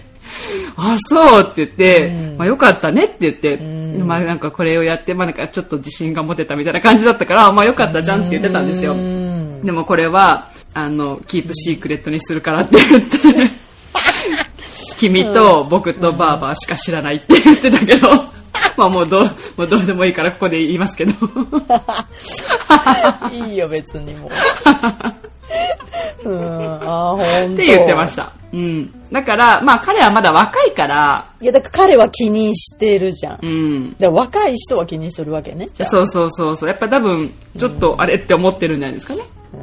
[0.76, 3.58] あ、そうって言って、まあよかったねって言って、
[4.04, 8.94] まあなんかこれをやって、まあなんかちょっと自信が持てたみたいな感じだったから、まあよかったじゃんって言ってたんですよ。
[9.64, 13.18] でもこれは、あの、キープシークレットにするからって言って、
[14.98, 18.35] 君と僕とバーバーしか知らないって言ってたけど、
[18.78, 19.24] まあもうどう、
[19.58, 21.14] もうどうでもいいからここで言いますけど。
[23.32, 24.32] いいよ、別にもう。
[26.30, 27.54] うん、あー、ほんと。
[27.54, 28.32] って言ってました。
[28.52, 28.92] うん。
[29.12, 33.36] だから、まあ彼はまだ若いから、いや、だから彼は気にしてるじゃん。
[33.36, 33.90] うだん。
[33.92, 35.70] から若い人は気にするわけね。
[35.84, 36.70] そうそうそうそう。
[36.70, 39.22] やっぱ多分、ちょっとあれって思ってるんじゃないですかね。
[39.54, 39.62] うー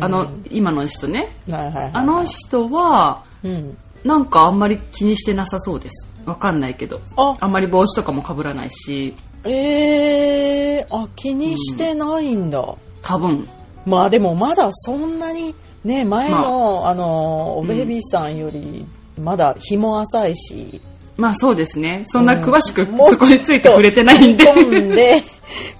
[0.00, 1.34] あの、今の人ね。
[1.50, 1.90] はいはいはい。
[1.94, 3.76] あの人は、うん。
[4.04, 6.08] なんかあんまり気にしてなさそうです。
[6.26, 7.00] わかんないけど。
[7.16, 9.14] ああんまり帽子とかも被らないし、
[9.44, 12.62] えー、あ、気にしてないんだ。
[13.02, 13.48] 多分。
[13.86, 18.86] まあでもまだそんなに、ね、前の、あ、の、ベイビーさんより、
[19.20, 20.80] まだ日も浅いし。
[21.16, 22.04] まあそうですね。
[22.06, 24.80] そんな詳しくもうそこについて触れてないんで。
[24.80, 25.22] んで、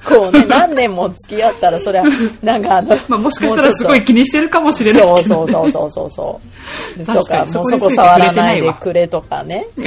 [0.04, 2.04] こうね、何年も付き合ったら、そりゃ、
[2.42, 5.34] なんかあの、まあもしかしたらすごい気にしてるかもしれないそうけど。
[5.34, 6.40] そうそうそうそうそ
[6.98, 7.06] う。
[7.06, 9.66] とか、もうそこ触らないいわくれとかね。
[9.76, 9.80] う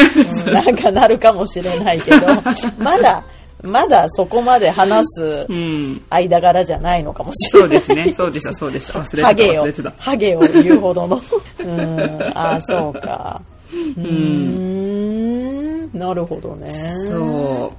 [0.50, 2.28] んなんかなるかもしれないけど、
[2.78, 3.24] まだ、
[3.64, 6.02] まだそこまで話すうん。
[6.10, 7.82] 間柄じゃないのかもしれない。
[7.82, 8.14] そうですね。
[8.18, 9.00] そうでした、そうでした。
[9.00, 11.22] 忘れてた、ハゲをハゲを言うほどの。
[11.60, 13.42] うん、あ、そうか。
[13.74, 14.04] うー
[15.96, 16.74] ん、なるほどね。
[17.10, 17.78] そう。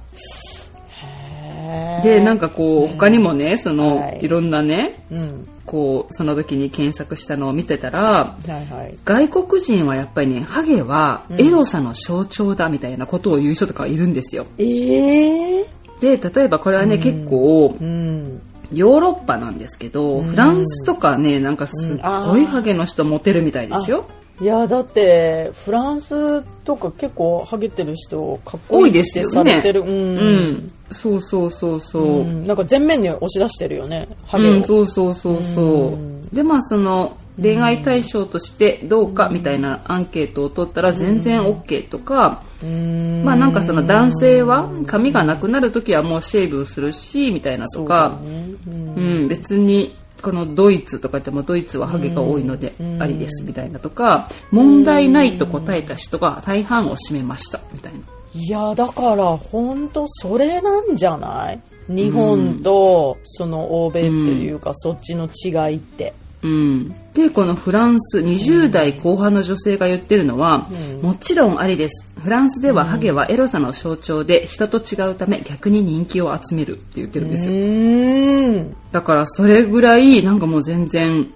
[2.03, 5.47] で、なんかこう、他にもね、その、はいいろんなね、うん。
[5.65, 8.95] こう、その時に検索したのを見てたら、はいはい。
[9.05, 14.45] 外国人はやっぱりね、ハゲはエロさの象徴だみたいなことを言う人とかいるんですよ。
[14.57, 15.65] ええ
[16.01, 18.41] で、例えばこれはね、結構、うん。
[18.73, 24.05] ヨーロッパなんですけど、フランスとかね、なんかすっごいハゲの人モテるみたいですよ。
[24.41, 29.51] いやだってフランスとか結構ハゲてる人かっこ多いいいってですよね。
[29.51, 29.81] されてる。
[29.81, 29.87] うん。
[29.87, 30.71] うん。
[30.91, 32.21] そうそうそうそう。
[32.21, 34.07] うんなんか全面に押し出してるよね。
[34.25, 34.53] ハゲを。
[34.53, 35.97] うん、そうそうそうそ
[36.31, 36.35] う。
[36.35, 57.99] で、まあその、恋愛対象としてどうかみたいなアンケートを取ったら全然 OK とか、うんまあなんかその男性は髪がなくなる時はもうシェイブするし、みたいなとか、ねうんうん、別にこのドイツとかでもドイツはハゲが多いのでありですみたいなとか、問題ないと答えた人が大半を占めましたみたいな。
[58.33, 61.61] いやだから本当それなんじゃない？
[61.87, 66.13] 日本とその欧米っていうか、そっちの違いって。
[66.41, 70.69] うん、でこのフランス20代後半の女性が言ってるのは、
[71.01, 72.11] もちろんありです。
[72.17, 77.49] フランスではハゲはエロさの象徴で人と違うため逆に人気を集めるって言ってるんです。
[77.49, 78.61] うよー。
[78.61, 78.75] ん。
[78.91, 81.29] だからそれぐらいなんかもう全然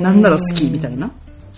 [0.00, 1.12] なんだろう好きみたいな。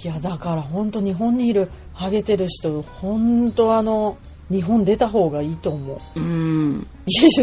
[0.05, 4.18] いやだから本当日本にいるハゲてる人本当あの
[4.53, 6.20] 日本出た方がいいと思う。
[6.20, 6.86] うん。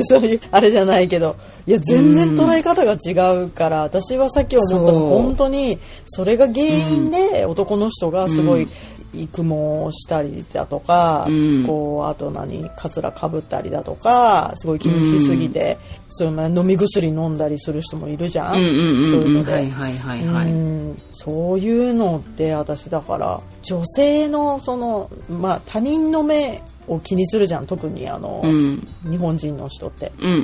[0.04, 1.36] そういうあれじゃないけど
[1.68, 8.70] いや全然捉え方が違うから、私はさっき思ったの本当にそれが原因で男の人がすごい
[9.12, 9.54] 育毛
[9.86, 11.66] をしたりだとか、うん。
[11.66, 15.78] こうあと何カツラかぶったりだとかすごい気にしすぎて、
[16.10, 19.34] そういう飲み薬飲んだりする人もいるじゃん、そういううん。
[19.34, 19.52] ので。
[19.52, 20.52] はいはいはいはい。
[20.52, 21.02] うん。
[21.16, 28.88] そういうのって私だから女性のその、まあ、他人の目を気にするじゃん特にあの、うん。
[29.10, 30.12] 日本人の人って。
[30.20, 30.40] うんうんう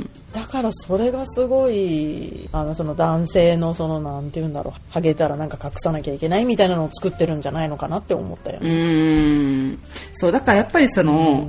[0.00, 8.76] んだからそれがすごいあのその男性のそのなんて言うんだろうハゲたらなんか隠さなきゃいけないみたいなのを作ってるんじゃないのかなって思ったようんうね。
[8.76, 9.78] ーん。
[10.14, 11.46] そうだからやっぱりその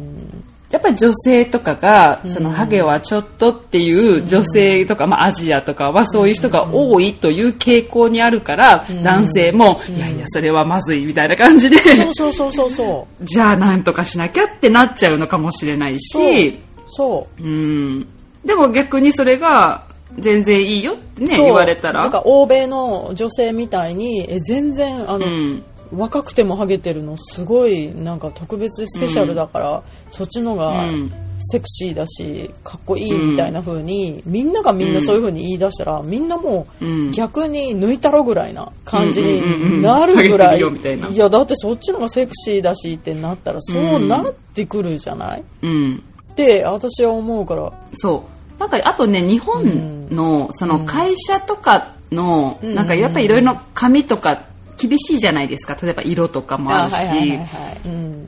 [0.76, 13.26] やっぱり女性とかが、そのハゲはちょっとっていう女性とか、まあアジアとかはそういう人が多いという傾向にあるから、男性も、いやいや、それはまずいみたいな感じで、そうそうそうそうそう。
[13.26, 17.42] じゃあなんとかしなきゃってなっちゃうのかもしれないし、そう。
[17.42, 17.48] う。
[17.48, 18.06] ん。
[18.44, 19.86] でも逆にそれが
[20.20, 22.02] 全然いいよってね、言われたら。
[22.02, 25.64] なんか欧米の女性みたいにえ全然あの、うん。
[25.92, 31.14] 若くてもハゲてるのすごいなんか特別スペシャルだから、そっちのがうん。
[31.40, 37.12] セクシーだしかっこいいみたいな風に、みんながみんなそういう風に言い出したら、みんなもううん。
[37.12, 39.62] 逆に抜いたろぐらいな感じうんうんうん。
[39.62, 46.04] うんになるぐらい、いやだってそっちのがセクシーだしってなったらそうなってくるじゃない、うん。
[46.32, 47.72] って私は思うから。
[47.94, 48.26] そ
[48.58, 48.60] う。
[48.60, 52.74] なんか、あとね、日本の、その会社とかの、ん。
[52.74, 54.46] なんかやっぱりいろいろ紙とか
[54.78, 55.78] 厳しいじゃないですか。
[55.82, 57.40] 例えば色とかもあるし、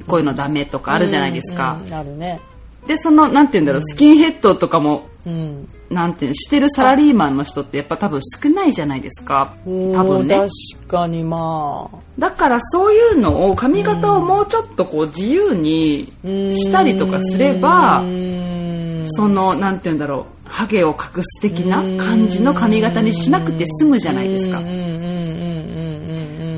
[0.07, 1.79] こういうのダメとかあるじゃないですか。
[1.85, 1.93] うん。
[1.93, 2.39] うんね。
[2.87, 5.67] で、その、なんて言うんだろう、スキンヘッドとかも、うん。
[5.89, 9.53] なんていうの、してるサラリーマンの人ってやっぱ多分少ないじゃないですか。
[9.65, 10.35] 多分ね。
[10.35, 11.97] 確かにまあ。
[12.17, 18.01] だからそういうのを、髪型をもうちょっとこう自由にしたりとかすれば、
[19.09, 24.61] その、なんて言うんだろう、ハゲを隠す的な感じの髪型にしなくて済むじゃないですか。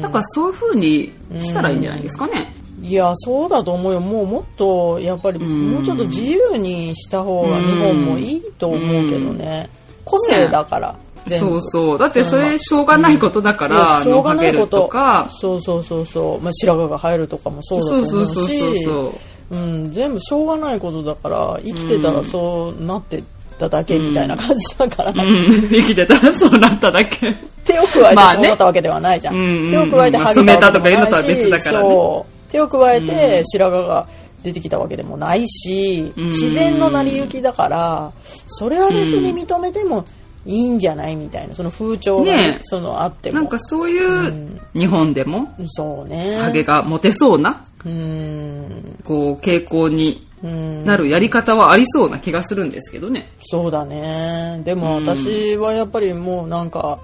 [0.10, 2.53] だからそういう風にしたらいいんじゃないですかね。
[2.82, 3.99] いやそうだと思うよ。
[3.99, 5.72] もうもっとやっぱりん。
[5.72, 9.70] もうちょっと自由にした方が日本もいいと思うけどね。
[10.05, 10.95] 個性だから
[11.28, 11.47] 全部。
[11.49, 11.97] そうそう。
[11.97, 14.82] だってそれしょうがないことだから、いやしょうがないこと。
[14.82, 19.14] とか、そうそうそうそう、まあ、白髪が生えるとかもそうだと思そううそうそうしそ
[19.51, 19.55] う。
[19.55, 19.93] うん。
[19.93, 23.22] 全部しょうがないことだから生きてたらそうなって
[23.60, 26.18] ただけみたいな感じだから、うん、生きてた。
[26.18, 27.36] ら そうなっただけ。
[27.66, 29.41] 手を加えてそうなったわけではないじゃん、うん。
[29.41, 29.64] うん。
[29.66, 31.89] うん手を加えてまあハゲたわけでもないし、染めたとかいうのとは別だからね。
[31.89, 32.51] そう。
[32.51, 34.07] 手を加えて白髪が
[34.43, 36.24] 出てきたわけでもないし、ん。
[36.26, 38.12] 自然の成り行きだから
[38.47, 40.05] それは別に認めても
[40.45, 41.53] いいんじゃないみたいな。
[41.53, 43.36] その風潮がね、そのあっても。
[43.36, 43.99] なんかそうい
[44.30, 46.38] う日本でもそうね。
[46.38, 48.99] ハゲがモテそうなうん。
[49.03, 53.32] こう傾向にうんなるやり方はありそうな気がするんですけどね。
[53.42, 54.62] そうだね。
[54.64, 57.00] でも私はやっぱりもうなんか、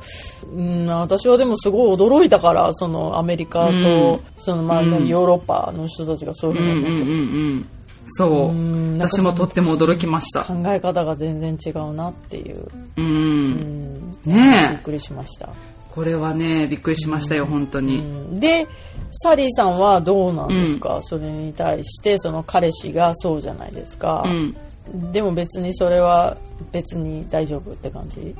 [0.53, 4.19] うん、私はでもすごい驚いたからそのアメリカと、うん。
[4.37, 7.03] そのまあ、ヨーロッパの人たちがそういうふううんに思って。
[7.03, 7.23] うんうんう
[7.55, 7.69] ん。
[8.07, 8.31] そう。
[8.49, 8.97] うん。
[8.97, 10.43] なんか私もとっても驚きました。
[10.45, 12.67] 考え方が全然違うなっていう、
[12.97, 13.01] う。
[13.01, 13.51] うん。
[13.51, 14.83] ん、びっねえ。
[14.83, 15.49] くりしました、
[15.95, 17.99] これはね、びっくりしましたよ、本当に。
[17.99, 18.39] うん。
[18.39, 18.67] で
[19.11, 25.11] サリーさんはどうなんですか、それに対してその彼氏がそうじゃないですか、うん。
[25.11, 26.35] でも別にそれは
[26.73, 28.35] 別に大丈夫って感じ？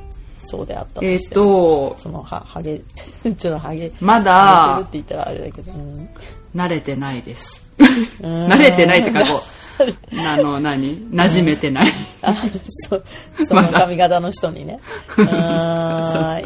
[0.48, 2.80] そうであったとえっと、そのはハゲ
[3.36, 6.08] ちょっとハゲまハだゲてるって言ったらあれだけど、うん。
[6.54, 7.66] 慣れてないです。
[8.20, 8.46] うん。
[8.52, 9.40] 慣れてないってか、こう、
[10.26, 10.96] あの、何？
[11.10, 11.88] 馴染めてない。
[12.22, 12.34] あ
[12.88, 13.00] そ
[13.46, 14.80] その髪型の人にね、
[15.16, 15.22] う。
[15.22, 15.26] ん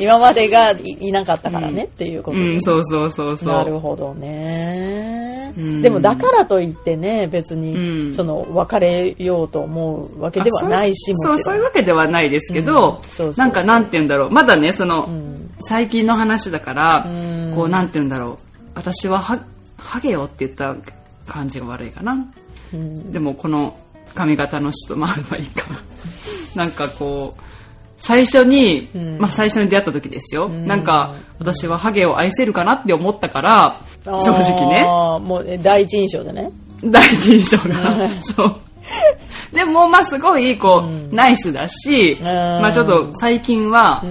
[0.01, 3.49] 今までがいいなかったからね、っていうことでうん、そうそうそうそう。
[3.53, 5.83] なるほどね、うん。
[5.83, 8.15] でもだからといってね別に、うん。
[8.15, 13.45] その別れようと思うわけではないしそうそう、もちろそうんいうわけではないですけど、うんそうそうそう。
[13.45, 14.31] なんかなんて言うんだろう。
[14.31, 15.51] まだね、その、ん。
[15.61, 17.55] 最近の話だから、うん。
[17.55, 18.37] こうなんて言うんだろう。
[18.75, 19.39] 私はは、
[19.77, 20.75] ハゲよって言った
[21.27, 22.15] 感じが悪いかな。
[22.73, 23.79] うんでもこの
[24.15, 25.81] 髪型の人、まあまあいいかな。
[26.65, 27.43] なんかこう、
[27.99, 30.49] 最初に、まあ最初に出会った時ですよ。
[30.49, 34.83] なんか、私はハゲを愛せるかなって思ったから、正直ね。
[34.83, 36.51] もうえ第一印象でね
[36.83, 38.11] 第一印象が。
[38.23, 38.57] そう。
[39.55, 44.03] でも、まあすごい、こう、ナイスだし、まあちょっと最近は、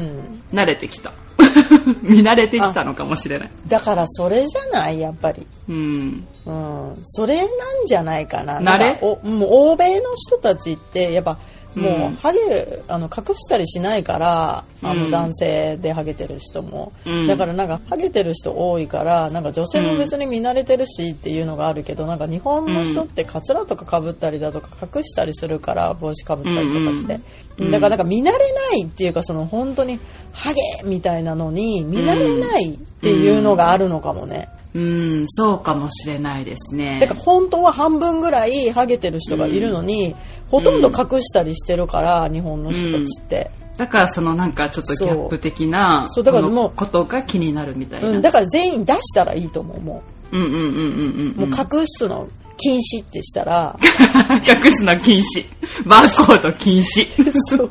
[0.54, 1.12] 慣れてきた。
[2.04, 3.50] 見慣れてきたのかもしれない。
[3.68, 5.00] だからそれじゃない？
[5.00, 6.28] やっぱりうん。
[6.46, 7.48] うん、それなん
[7.86, 8.60] じゃないかな。
[8.60, 8.98] 慣れ？
[9.02, 11.38] おもう欧米の人たちってやっぱ
[11.76, 12.14] もうん。
[12.14, 15.04] うハゲあの隠したりしないからあうん。
[15.04, 17.28] の男性でハゲてる人も、うん。
[17.28, 27.20] だからなんかハゲてる人多いからなんか女性も別に見慣れてるしっていうのがあるけど、なんか日本の人ってカツラとかかぶったりだとか隠したりするから帽子かぶったりとかして、
[27.58, 27.72] うん。
[27.72, 28.38] だからなんか見慣れな
[28.76, 30.00] いっていうかその本当に
[30.32, 34.50] ハゲみたいなのに見慣れないっていうのがあるのかもね。
[34.72, 37.00] うん、そうかもしれないですね。
[37.00, 40.16] てか本当は半分ぐらいハゲてる人がいるのに、
[40.50, 46.24] ほとんど隠したりしてるから、日本の人たちって、だからそのなんかちょっとギャップ的なそう。
[46.24, 48.10] だからもうことが気になるみたいな。
[48.10, 50.38] うん、だから全員出したらいいと思うもう。
[50.38, 50.66] んうんうんうん
[51.38, 52.28] うんう,、もう隠すの
[52.58, 53.78] 禁止ってしたら、
[54.46, 55.46] 隠すの禁止。
[55.88, 57.08] バーコード禁止。
[57.56, 57.70] そう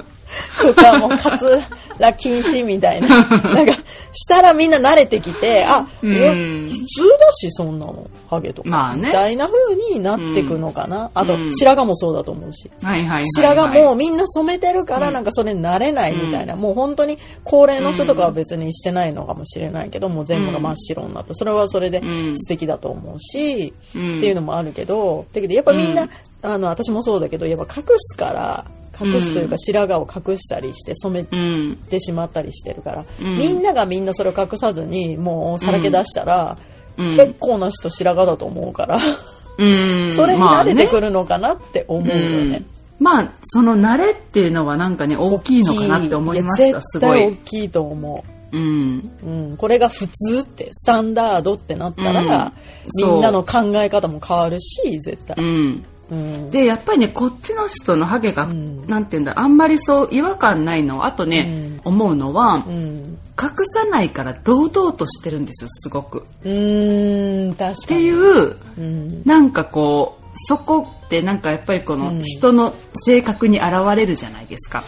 [0.60, 1.60] とかもうカツ
[1.98, 3.08] ラ禁止みたいな。
[3.54, 3.72] なんか
[4.12, 9.08] したらみんな慣れてきてあ、普通だしそんなのハゲとか、まあね。
[9.08, 12.70] みたいな風になってくのかな、あとうん白髪もそうだと思うし。
[12.82, 13.26] はいはいはい、はい。
[13.34, 22.38] 白髪もみんな染めてるからなんかそれに慣れないみたいな、もう本当に高齢の人とかは別にしてないのかもしれないけどもう全部が真っ白になってそれはそれでうん。
[22.38, 24.18] 素敵だと思うし、うん。
[24.18, 25.26] っていうのもあるけど。
[25.32, 26.10] だけどやっぱみんな、うん。
[26.42, 28.64] あの私もそうだけどやっぱ隠すから
[29.00, 31.40] 隠すというか白髪を隠したりして染めう
[31.72, 31.76] ん。
[31.76, 36.68] てしまったりしてるから、うんみんながみんなそれを隠さずにもうさらけ出したら、うん
[36.98, 40.12] 結構な人白髪だと思うから、うん。
[40.16, 41.02] それに慣れてくる。
[41.02, 42.64] るのかなって思うよね。
[42.98, 47.26] まあ、その慣れっていうのはなんかね、大きいのかなって思いました、すごい。
[47.26, 49.10] 大きいと思うん。
[49.22, 52.52] う、うん、これが普通ってスタンダードってなったら、うん
[52.96, 55.84] みんなの考え方も変わるし絶対、うん。
[56.10, 56.50] うん。
[56.50, 58.86] で、やっぱりね、こっちの人のハゲが、ん。
[58.86, 61.04] なんていうんだ、あんまりそう違和感ないの。
[61.04, 63.18] あとね、思うのは、うん。
[63.40, 66.24] 隠さないから堂々としてるんですよ、すごく。
[66.44, 67.84] うーん確かに。
[67.84, 69.22] っていう、うん。
[69.24, 72.74] なんかこう、そこってなんかやっぱりこの人の
[73.04, 74.84] 性格に現れるじゃないですか。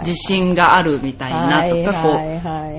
[0.00, 2.74] 自信があるみたいなとか、はいはい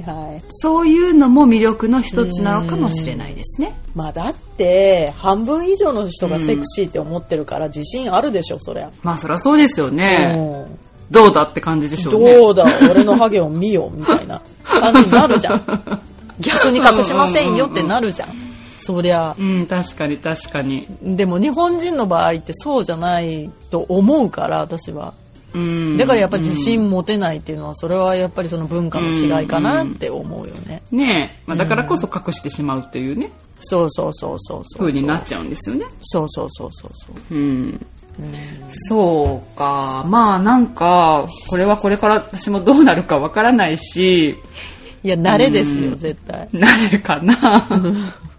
[0.50, 3.80] そういうのも魅力の一つなのかもしれないですね。
[3.96, 10.36] まあだって半分以上の人がセクシーって思ってるから自信あるでしょそりゃ、まあそりゃそうですよね。
[10.38, 12.34] うんどうだって感じでしょうね。
[12.34, 15.64] どうだ俺のハゲを見よみたいな感じになるじゃん
[16.40, 18.45] 逆に隠しませんよってなるじゃん
[18.86, 20.88] そりゃうん、確かに確かに。
[21.02, 25.14] でも日本人の場合ってそうじゃないと思うから私は
[25.54, 25.98] うん。
[25.98, 33.32] だからやっぱ自信持てないっていうのはそれはやっぱりその文化の違いかなって思うよねねえ、まあ、だからこそ隠してしまうというね、
[33.62, 35.86] そうそうそうそうそう風になっちゃうんですよね。
[36.02, 37.86] そうそうそうそうそううん。
[38.88, 40.06] そうか。
[40.08, 44.38] まあなんか、これはこれから私もどうなるかわからないし、
[45.04, 47.36] いや慣れですようん絶対なれるかな。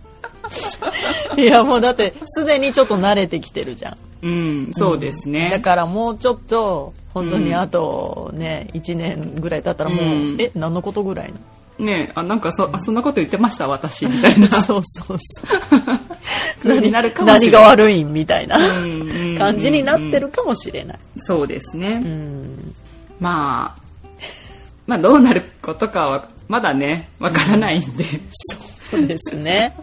[1.36, 5.50] いやもうだってすでにちょっと慣れてきてるじゃんうん、そうですね。
[5.50, 11.32] だからもうちょっと本当にあとね、1年ぐらい経ったらもう、うんえ何のことぐらい
[11.78, 11.86] の？
[11.86, 14.48] ねえ、あ、なんかそ、あ、そんなこと言ってました、私、みたいな。
[14.64, 15.80] そうそうそう
[16.62, 17.62] 風になるかもし何れない。
[17.62, 20.98] が悪いんみたいなうんうん感じになってるかもしれない。
[21.18, 22.00] そうですね。
[22.02, 22.74] うん
[23.20, 23.82] まあ、
[24.86, 28.04] まあどうなることかは、まだね、わからないんで。
[28.32, 28.60] そう
[28.92, 29.74] ですね。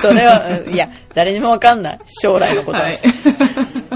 [0.00, 2.00] それは、うんいや、誰にもわかんない。
[2.20, 2.84] 将来のことは。
[2.84, 2.98] はい。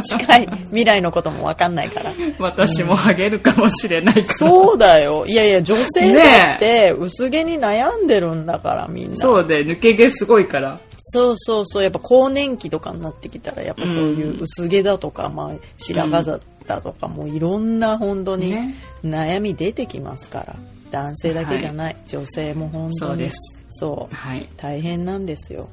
[0.05, 2.11] 近い未来のこともわかんないから。
[2.39, 4.39] 私もハゲるかもしれないから。
[4.39, 5.27] そうだよ。
[5.27, 9.17] いやいや、女性だって薄毛に悩んでるんだから、みんな。
[9.17, 10.79] そうで、抜け毛すごいから。
[10.99, 11.83] そうそうそう。
[11.83, 20.57] やっぱ更年期とかになってきたら、やっぱそういう薄毛だとか、まあ、白髪だとか、もういろんな本当にね悩み出てきますから。
[20.91, 21.97] 男性だけじゃない。
[22.09, 23.11] 女性も本当に。
[23.11, 23.60] そうです。
[23.81, 24.15] そう。
[24.15, 24.47] はい。
[24.59, 25.71] 大変なんですよ。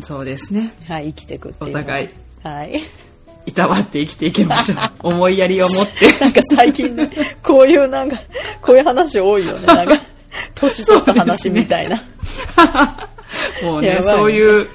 [0.00, 0.72] そうですね。
[0.88, 1.64] はい、生きていくって。
[1.64, 2.08] お互い
[2.42, 2.80] はい。
[3.44, 4.78] いたわって生きていきましょう。
[5.14, 6.10] 思いやりを持って。
[6.18, 7.10] なんか最近ね、
[7.42, 8.16] こういうなんか、
[8.62, 9.66] こういう話多いよね。
[9.66, 10.00] なんか、
[10.54, 12.02] 年取った話みたいな。
[13.62, 14.68] もうねや、ばいそういう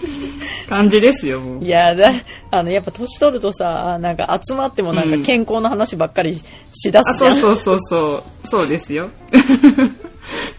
[0.70, 1.42] 感じですよ。
[1.60, 2.12] いやだ、
[2.52, 6.40] あの、やっぱ年取るとさ、なんか集まってもなんかうん健康の話ばっかり
[6.74, 7.36] しだあ、すじゃん。
[7.42, 8.48] そうそうそうそう。
[8.48, 9.10] そうですよ。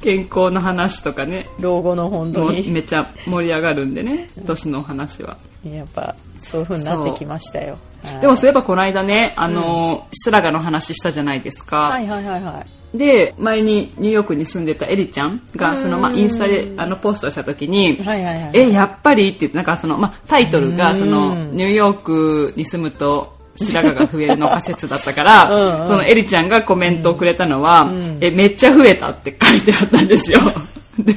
[0.06, 1.48] 健康の話とかね。
[1.58, 2.70] 老後の本当に。
[2.70, 5.36] めっちゃ盛り上がるんでね、年の話は。
[5.64, 7.72] やっぱ、そういう風になってきましたよ。
[7.72, 7.78] は
[8.18, 11.88] いでもそういえばこの間ね、あの、白髪の話したじゃないですか。
[11.88, 12.96] はいはいはいはい。
[12.96, 18.50] で、前にニューヨークに住んでたエリちゃんが、その、まあ、インスタで、あの、ポストした時に、はいはいはい。
[18.54, 19.30] え、やっぱり？
[19.30, 25.86] って言って、なんかその、まあ、タイトルが、うんその、ニューヨークに住むと、白髪が増えるの仮説だったから、 うんうん。
[25.88, 27.90] そのエリちゃんがコメントをくれたのは、
[28.20, 30.40] え、めっちゃ増えたって書いてあったんですよ。
[30.98, 31.14] で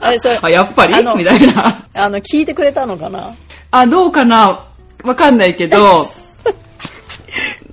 [0.00, 0.94] あれ、それ、あ、やっぱり？
[1.16, 1.84] みたいな。
[1.94, 3.30] あの、聞いてくれたのかな？
[3.70, 4.64] あ、どうかな？
[5.04, 6.08] わかんないけど、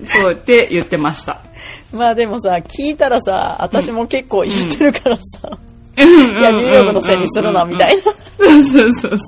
[0.06, 1.39] そうって言ってました。
[1.91, 5.22] まあでもさ、聞いたらさ、私も結構言ってるからさ、
[5.98, 8.04] いいや、ニューヨークのせいにするな、みたいな。
[8.04, 8.10] そ
[8.60, 9.20] うそうそう。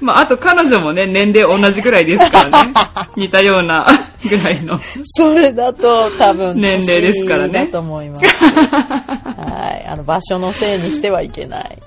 [0.00, 2.72] まあ、あと彼女もね、年齢同じぐらいですからね。
[3.16, 3.86] 似たような
[4.28, 4.80] ぐらいの。
[5.16, 8.26] それだと多分、年齢ですからねと思います。
[8.44, 9.86] はい。
[9.86, 11.78] あの、場所のせいにしてはいけない。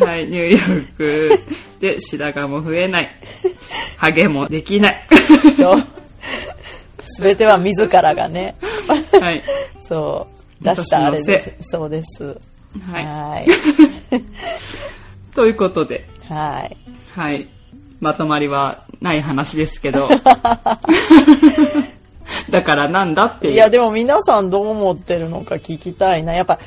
[0.00, 1.40] はい、ニューヨーク
[1.80, 3.10] で白髪も増えない。
[3.96, 5.06] ハゲもできない。
[5.56, 5.82] そう。
[7.06, 8.54] すべては自らがね、
[9.20, 9.42] はい。
[9.80, 10.26] そ
[10.60, 11.70] う、出したあれです。
[11.70, 12.24] そうです。
[12.90, 13.04] はい。
[13.04, 13.46] はい。
[15.34, 16.83] ということで、はい。
[17.14, 17.48] はい。
[18.00, 20.08] まとまりはない話ですけど。
[22.50, 23.52] だからなんだっていう。
[23.54, 26.34] いや、でも皆さんどう思ってるのか聞きたいな。
[26.34, 26.58] やっぱ、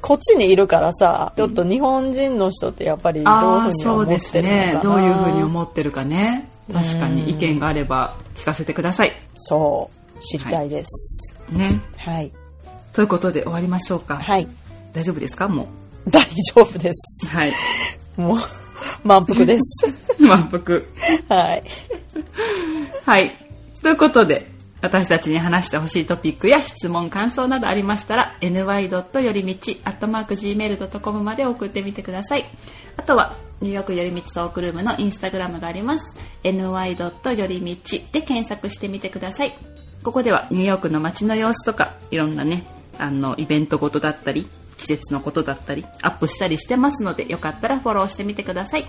[0.00, 4.66] こっちにいるからさ、ちょっと日本人の人ってやっぱりどういうふうに思っそうですてるのかな。
[4.74, 4.80] ね。
[4.82, 6.48] どういうふうに思ってるかね。
[6.72, 9.16] 確かに意見があれば聞かせてください。
[9.36, 11.34] そう、知りたいです。
[11.50, 11.80] ね。
[11.96, 12.30] はい。
[12.92, 14.16] ということで終わりましょうか。
[14.16, 14.46] はい。
[14.92, 15.48] 大丈夫ですか？
[15.48, 15.66] も
[16.08, 16.22] 大
[16.54, 17.26] 丈夫です。
[17.26, 17.28] う。
[17.28, 17.52] はい。
[18.16, 18.38] もう、
[19.04, 19.86] 満腹です。
[20.18, 20.82] 満腹。
[21.28, 21.62] はい。
[23.04, 23.32] はい。
[23.82, 24.50] ということで、
[24.80, 29.22] 私たちに話してほしいトピックや質問、感想などありましたら、ny.
[29.22, 32.44] よりみち、アットマーク gmail.com まで送ってみてください。
[32.98, 36.18] あとは、ニューヨークよりみちトークルームのインスタグラムがあります。
[36.42, 37.38] ny.
[37.38, 39.56] よりみちで検索してみてください。
[40.02, 42.66] ここではニューヨークの街の様子とか、いろんなね、
[42.98, 44.46] あの、イベントごとだったり、
[44.84, 48.86] 季節のことだったり、アップしたりしてますので、よかったらフォローしてみてください。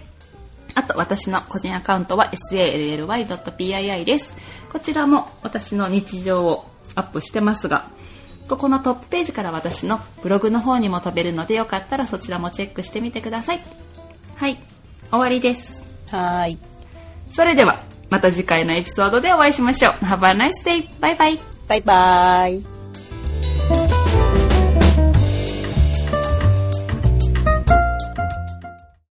[0.76, 4.36] あと、私の個人アカウントは sally.pii です。
[4.72, 6.66] こちらも私の日常を
[6.96, 7.88] アップしてますが、
[8.50, 13.64] ここのトップページから私のブログの方にも飛べるので、よかったらそちらもチェックしてみてください。
[14.36, 14.60] はい。
[15.10, 15.86] 終わりです。
[16.12, 16.58] はい。
[17.32, 19.94] それでは、また次回のエピソードでお会いしましょう。
[19.94, 20.90] Have a nice day!
[21.00, 22.75] バイバイバイバイ。